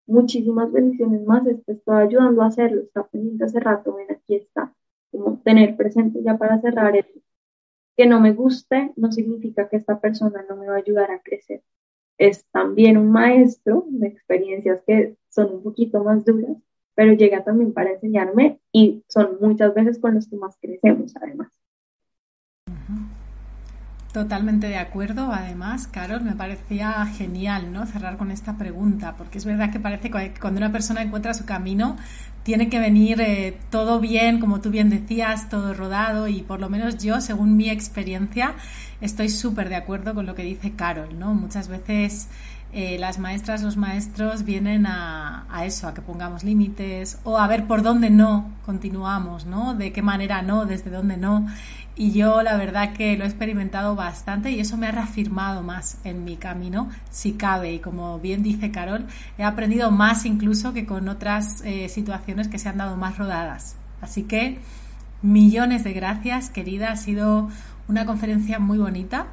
muchísimas 0.06 0.72
bendiciones 0.72 1.26
más, 1.26 1.44
te 1.44 1.72
estoy 1.74 2.04
ayudando 2.04 2.42
a 2.42 2.48
hacerlo, 2.48 2.82
está 2.82 3.08
pendiente 3.08 3.46
hace 3.46 3.60
rato, 3.60 3.96
ven, 3.96 4.12
aquí 4.12 4.36
está, 4.36 4.74
como 5.12 5.40
tener 5.40 5.76
presente 5.78 6.22
ya 6.24 6.38
para 6.38 6.62
cerrar 6.62 6.96
eso. 6.96 7.20
Que 7.98 8.08
no 8.08 8.20
me 8.20 8.34
guste 8.34 8.94
no 8.96 9.12
significa 9.12 9.70
que 9.70 9.78
esta 9.78 10.00
persona 10.00 10.46
no 10.50 10.58
me 10.58 10.68
va 10.68 10.76
a 10.76 10.78
ayudar 10.80 11.12
a 11.12 11.22
crecer. 11.22 11.64
Es 12.18 12.46
también 12.52 12.98
un 12.98 13.12
maestro 13.12 13.86
de 13.90 14.08
experiencias 14.08 14.82
que 14.88 15.18
son 15.30 15.54
un 15.56 15.64
poquito 15.64 16.04
más 16.04 16.26
duras, 16.26 16.58
pero 16.96 17.14
llega 17.14 17.44
también 17.44 17.74
para 17.74 17.92
enseñarme 17.92 18.60
y 18.72 19.04
son 19.08 19.38
muchas 19.42 19.74
veces 19.74 20.00
con 20.00 20.16
los 20.16 20.28
que 20.28 20.36
más 20.36 20.58
crecemos 20.62 21.14
además. 21.16 21.52
Totalmente 24.14 24.68
de 24.68 24.78
acuerdo. 24.78 25.32
Además, 25.34 25.88
Carol, 25.88 26.22
me 26.22 26.34
parecía 26.34 27.04
genial 27.08 27.74
¿no? 27.74 27.88
cerrar 27.88 28.18
con 28.18 28.30
esta 28.30 28.60
pregunta, 28.60 29.16
porque 29.18 29.40
es 29.40 29.46
verdad 29.46 29.72
que 29.72 29.80
parece 29.80 30.12
que 30.12 30.34
cuando 30.40 30.60
una 30.60 30.72
persona 30.72 31.02
encuentra 31.02 31.34
su 31.34 31.46
camino, 31.46 31.98
tiene 32.44 32.70
que 32.70 32.80
venir 32.80 33.22
eh, 33.22 33.58
todo 33.72 34.00
bien, 34.00 34.40
como 34.40 34.62
tú 34.62 34.70
bien 34.70 34.92
decías, 34.92 35.50
todo 35.50 35.74
rodado 35.74 36.28
y 36.28 36.44
por 36.44 36.60
lo 36.60 36.70
menos 36.70 37.04
yo, 37.04 37.22
según 37.22 37.58
mi 37.58 37.72
experiencia, 37.72 38.54
estoy 39.02 39.30
súper 39.30 39.70
de 39.70 39.78
acuerdo 39.78 40.14
con 40.14 40.28
lo 40.28 40.36
que 40.36 40.44
dice 40.44 40.74
Carol. 40.74 41.18
¿no? 41.18 41.34
Muchas 41.34 41.68
veces 41.68 42.30
eh, 42.74 42.98
las 42.98 43.20
maestras, 43.20 43.62
los 43.62 43.78
maestros 43.78 44.44
vienen 44.46 44.88
a, 44.88 45.46
a, 45.50 45.66
eso, 45.66 45.88
a 45.88 45.94
que 45.94 46.02
pongamos 46.02 46.44
límites 46.44 47.20
o 47.24 47.38
a 47.38 47.48
ver 47.48 47.68
por 47.68 47.84
dónde 47.84 48.10
no 48.10 48.50
continuamos, 48.66 49.46
¿no? 49.46 49.76
De 49.76 49.92
qué 49.92 50.02
manera 50.02 50.42
no, 50.42 50.66
desde 50.66 50.90
dónde 50.90 51.18
no. 51.18 51.46
Y 51.96 52.12
yo 52.12 52.42
la 52.42 52.58
verdad 52.58 52.94
que 52.94 53.16
lo 53.16 53.26
he 53.26 53.28
experimentado 53.28 53.96
bastante 53.96 54.50
y 54.50 54.60
eso 54.60 54.78
me 54.78 54.88
ha 54.88 54.92
reafirmado 54.92 55.62
más 55.62 56.00
en 56.04 56.26
mi 56.26 56.38
camino, 56.38 56.90
si 57.12 57.34
cabe. 57.34 57.74
Y 57.74 57.80
como 57.80 58.20
bien 58.20 58.42
dice 58.42 58.72
Carol, 58.72 59.06
he 59.38 59.44
aprendido 59.44 59.92
más 59.92 60.26
incluso 60.26 60.74
que 60.74 60.88
con 60.88 61.08
otras 61.08 61.62
eh, 61.66 61.90
situaciones 61.90 62.48
que 62.48 62.58
se 62.58 62.70
han 62.70 62.78
dado 62.78 62.98
más 62.98 63.20
rodadas. 63.20 63.76
Así 64.02 64.24
que 64.24 64.58
millones 65.22 65.84
de 65.84 65.94
gracias, 65.94 66.50
querida. 66.50 66.92
Ha 66.92 66.96
sido 66.96 67.50
una 67.88 68.08
conferencia 68.08 68.58
muy 68.58 68.80
bonita. 68.80 69.28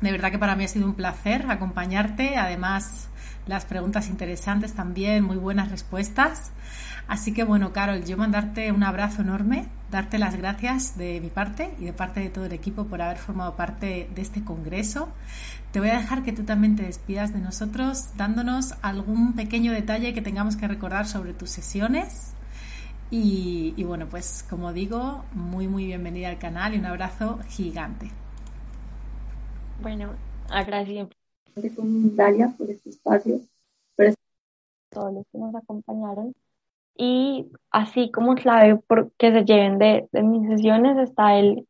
De 0.00 0.12
verdad 0.12 0.30
que 0.30 0.38
para 0.38 0.56
mí 0.56 0.64
ha 0.64 0.68
sido 0.68 0.86
un 0.86 0.94
placer 0.94 1.46
acompañarte. 1.48 2.36
Además, 2.36 3.08
las 3.46 3.64
preguntas 3.64 4.08
interesantes 4.08 4.74
también, 4.74 5.24
muy 5.24 5.36
buenas 5.36 5.70
respuestas. 5.70 6.50
Así 7.08 7.32
que 7.32 7.44
bueno, 7.44 7.72
Carol, 7.72 8.04
yo 8.04 8.16
mandarte 8.16 8.72
un 8.72 8.82
abrazo 8.82 9.22
enorme, 9.22 9.68
darte 9.90 10.18
las 10.18 10.34
gracias 10.34 10.98
de 10.98 11.20
mi 11.20 11.28
parte 11.28 11.72
y 11.78 11.84
de 11.84 11.92
parte 11.92 12.20
de 12.20 12.28
todo 12.28 12.46
el 12.46 12.52
equipo 12.52 12.86
por 12.86 13.00
haber 13.00 13.18
formado 13.18 13.54
parte 13.54 14.10
de 14.12 14.22
este 14.22 14.42
congreso. 14.42 15.08
Te 15.70 15.78
voy 15.78 15.90
a 15.90 15.98
dejar 15.98 16.24
que 16.24 16.32
tú 16.32 16.42
también 16.42 16.74
te 16.74 16.82
despidas 16.82 17.32
de 17.32 17.38
nosotros 17.38 18.08
dándonos 18.16 18.74
algún 18.82 19.34
pequeño 19.34 19.72
detalle 19.72 20.14
que 20.14 20.22
tengamos 20.22 20.56
que 20.56 20.66
recordar 20.66 21.06
sobre 21.06 21.32
tus 21.32 21.50
sesiones. 21.50 22.32
Y, 23.08 23.72
bueno, 23.84 24.06
pues 24.08 24.44
como 24.50 24.72
digo, 24.72 25.24
muy 25.32 25.68
muy 25.68 25.86
bienvenida 25.86 26.28
al 26.28 26.38
canal 26.38 26.74
y 26.74 26.78
un 26.78 26.86
abrazo 26.86 27.38
gigante. 27.48 28.10
Bueno, 29.80 30.14
agradezco 30.50 31.08
Dalia 31.84 32.54
por 32.56 32.70
este 32.70 32.90
espacio, 32.90 33.40
por 33.96 34.14
todos 34.90 35.14
los 35.14 35.24
que 35.30 35.38
nos 35.38 35.54
acompañaron. 35.54 36.34
Y 36.96 37.46
así 37.70 38.10
como 38.10 38.34
clave 38.34 38.80
que 39.18 39.32
se 39.32 39.44
lleven 39.44 39.78
de, 39.78 40.08
mis 40.22 40.48
sesiones 40.48 40.96
está 40.98 41.38
el 41.38 41.66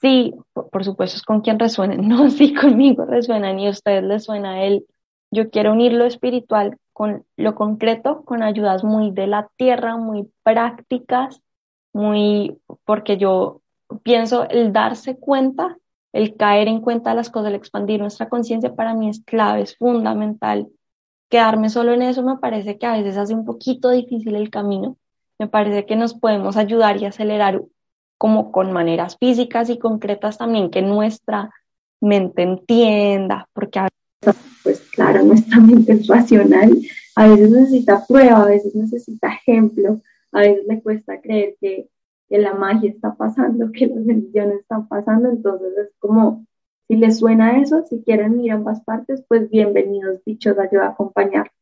sí, 0.00 0.34
por, 0.52 0.84
supuesto 0.84 1.16
es 1.16 1.22
con 1.22 1.42
quien 1.42 1.58
resuenen, 1.58 2.08
no 2.08 2.30
si 2.30 2.54
conmigo 2.54 3.04
resuenan 3.04 3.58
y 3.58 3.68
a 3.68 3.70
ustedes 3.70 4.02
les 4.04 4.24
suena 4.24 4.64
el 4.64 4.86
yo 5.30 5.50
quiero 5.50 5.72
unir 5.72 5.94
lo 5.94 6.04
espiritual 6.04 6.76
con 6.92 7.24
lo 7.36 7.54
concreto, 7.54 8.22
con 8.24 8.42
ayudas 8.42 8.84
muy 8.84 9.12
de 9.12 9.26
la 9.26 9.48
tierra, 9.56 9.96
muy 9.96 10.30
prácticas, 10.42 11.40
muy 11.92 12.58
porque 12.84 13.16
yo 13.16 13.62
pienso 14.02 14.48
el 14.48 14.72
darse 14.72 15.16
cuenta, 15.16 15.78
el 16.12 16.36
caer 16.36 16.68
en 16.68 16.80
cuenta 16.80 17.14
las 17.14 17.30
cosas, 17.30 17.48
el 17.48 17.56
expandir 17.56 18.00
nuestra 18.00 18.28
conciencia 18.28 18.74
para 18.74 18.94
mí 18.94 19.08
es 19.08 19.22
clave, 19.24 19.62
es 19.62 19.76
fundamental 19.76 20.68
quedarme 21.32 21.70
solo 21.70 21.94
en 21.94 22.02
eso 22.02 22.22
me 22.22 22.36
parece 22.36 22.76
que 22.76 22.84
a 22.84 22.92
veces 22.92 23.16
hace 23.16 23.32
un 23.32 23.46
poquito 23.46 23.88
difícil 23.90 24.36
el 24.36 24.50
camino. 24.50 24.98
Me 25.38 25.48
parece 25.48 25.86
que 25.86 25.96
nos 25.96 26.12
podemos 26.12 26.58
ayudar 26.58 26.98
y 26.98 27.06
acelerar 27.06 27.62
como 28.18 28.52
con 28.52 28.70
maneras 28.70 29.16
físicas 29.18 29.70
y 29.70 29.78
concretas 29.78 30.36
también 30.36 30.70
que 30.70 30.82
nuestra 30.82 31.50
mente 32.02 32.42
entienda, 32.42 33.48
porque 33.54 33.78
a 33.78 33.88
veces, 34.22 34.42
pues 34.62 34.80
claro, 34.90 35.22
nuestra 35.22 35.58
mente 35.58 35.92
es 35.92 36.06
racional, 36.06 36.78
a 37.16 37.26
veces 37.26 37.50
necesita 37.50 38.04
prueba, 38.06 38.42
a 38.42 38.46
veces 38.48 38.74
necesita 38.74 39.32
ejemplo, 39.32 40.02
a 40.32 40.40
veces 40.40 40.64
le 40.68 40.82
cuesta 40.82 41.18
creer 41.18 41.56
que, 41.58 41.88
que 42.32 42.38
la 42.38 42.54
magia 42.54 42.88
está 42.88 43.14
pasando, 43.14 43.70
que 43.72 43.88
las 43.88 44.06
bendiciones 44.06 44.60
están 44.60 44.88
pasando, 44.88 45.28
entonces 45.28 45.68
es 45.76 45.90
como 45.98 46.46
si 46.88 46.96
les 46.96 47.18
suena 47.18 47.60
eso, 47.60 47.84
si 47.84 48.02
quieren 48.04 48.40
ir 48.40 48.52
a 48.52 48.54
ambas 48.54 48.82
partes, 48.84 49.22
pues 49.28 49.50
bienvenidos, 49.50 50.24
dichos 50.24 50.56
a 50.58 50.86
acompañar. 50.86 51.52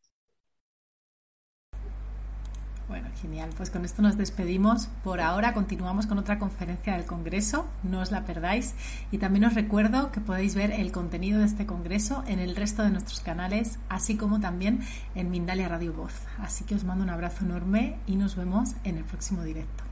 Bueno, 2.86 3.08
genial. 3.20 3.50
Pues 3.56 3.70
con 3.70 3.84
esto 3.84 4.00
nos 4.00 4.16
despedimos. 4.16 4.86
Por 5.02 5.20
ahora 5.20 5.54
continuamos 5.54 6.06
con 6.06 6.18
otra 6.18 6.38
conferencia 6.38 6.92
del 6.92 7.04
Congreso. 7.04 7.66
No 7.82 8.00
os 8.00 8.12
la 8.12 8.24
perdáis. 8.24 8.76
Y 9.10 9.18
también 9.18 9.46
os 9.46 9.54
recuerdo 9.54 10.12
que 10.12 10.20
podéis 10.20 10.54
ver 10.54 10.70
el 10.70 10.92
contenido 10.92 11.40
de 11.40 11.46
este 11.46 11.66
Congreso 11.66 12.22
en 12.28 12.38
el 12.38 12.54
resto 12.54 12.84
de 12.84 12.90
nuestros 12.90 13.20
canales, 13.20 13.80
así 13.88 14.16
como 14.16 14.38
también 14.38 14.80
en 15.16 15.32
Mindalia 15.32 15.68
Radio 15.68 15.92
Voz. 15.92 16.14
Así 16.38 16.64
que 16.64 16.76
os 16.76 16.84
mando 16.84 17.02
un 17.02 17.10
abrazo 17.10 17.44
enorme 17.44 17.96
y 18.06 18.14
nos 18.14 18.36
vemos 18.36 18.76
en 18.84 18.98
el 18.98 19.04
próximo 19.04 19.42
directo. 19.42 19.89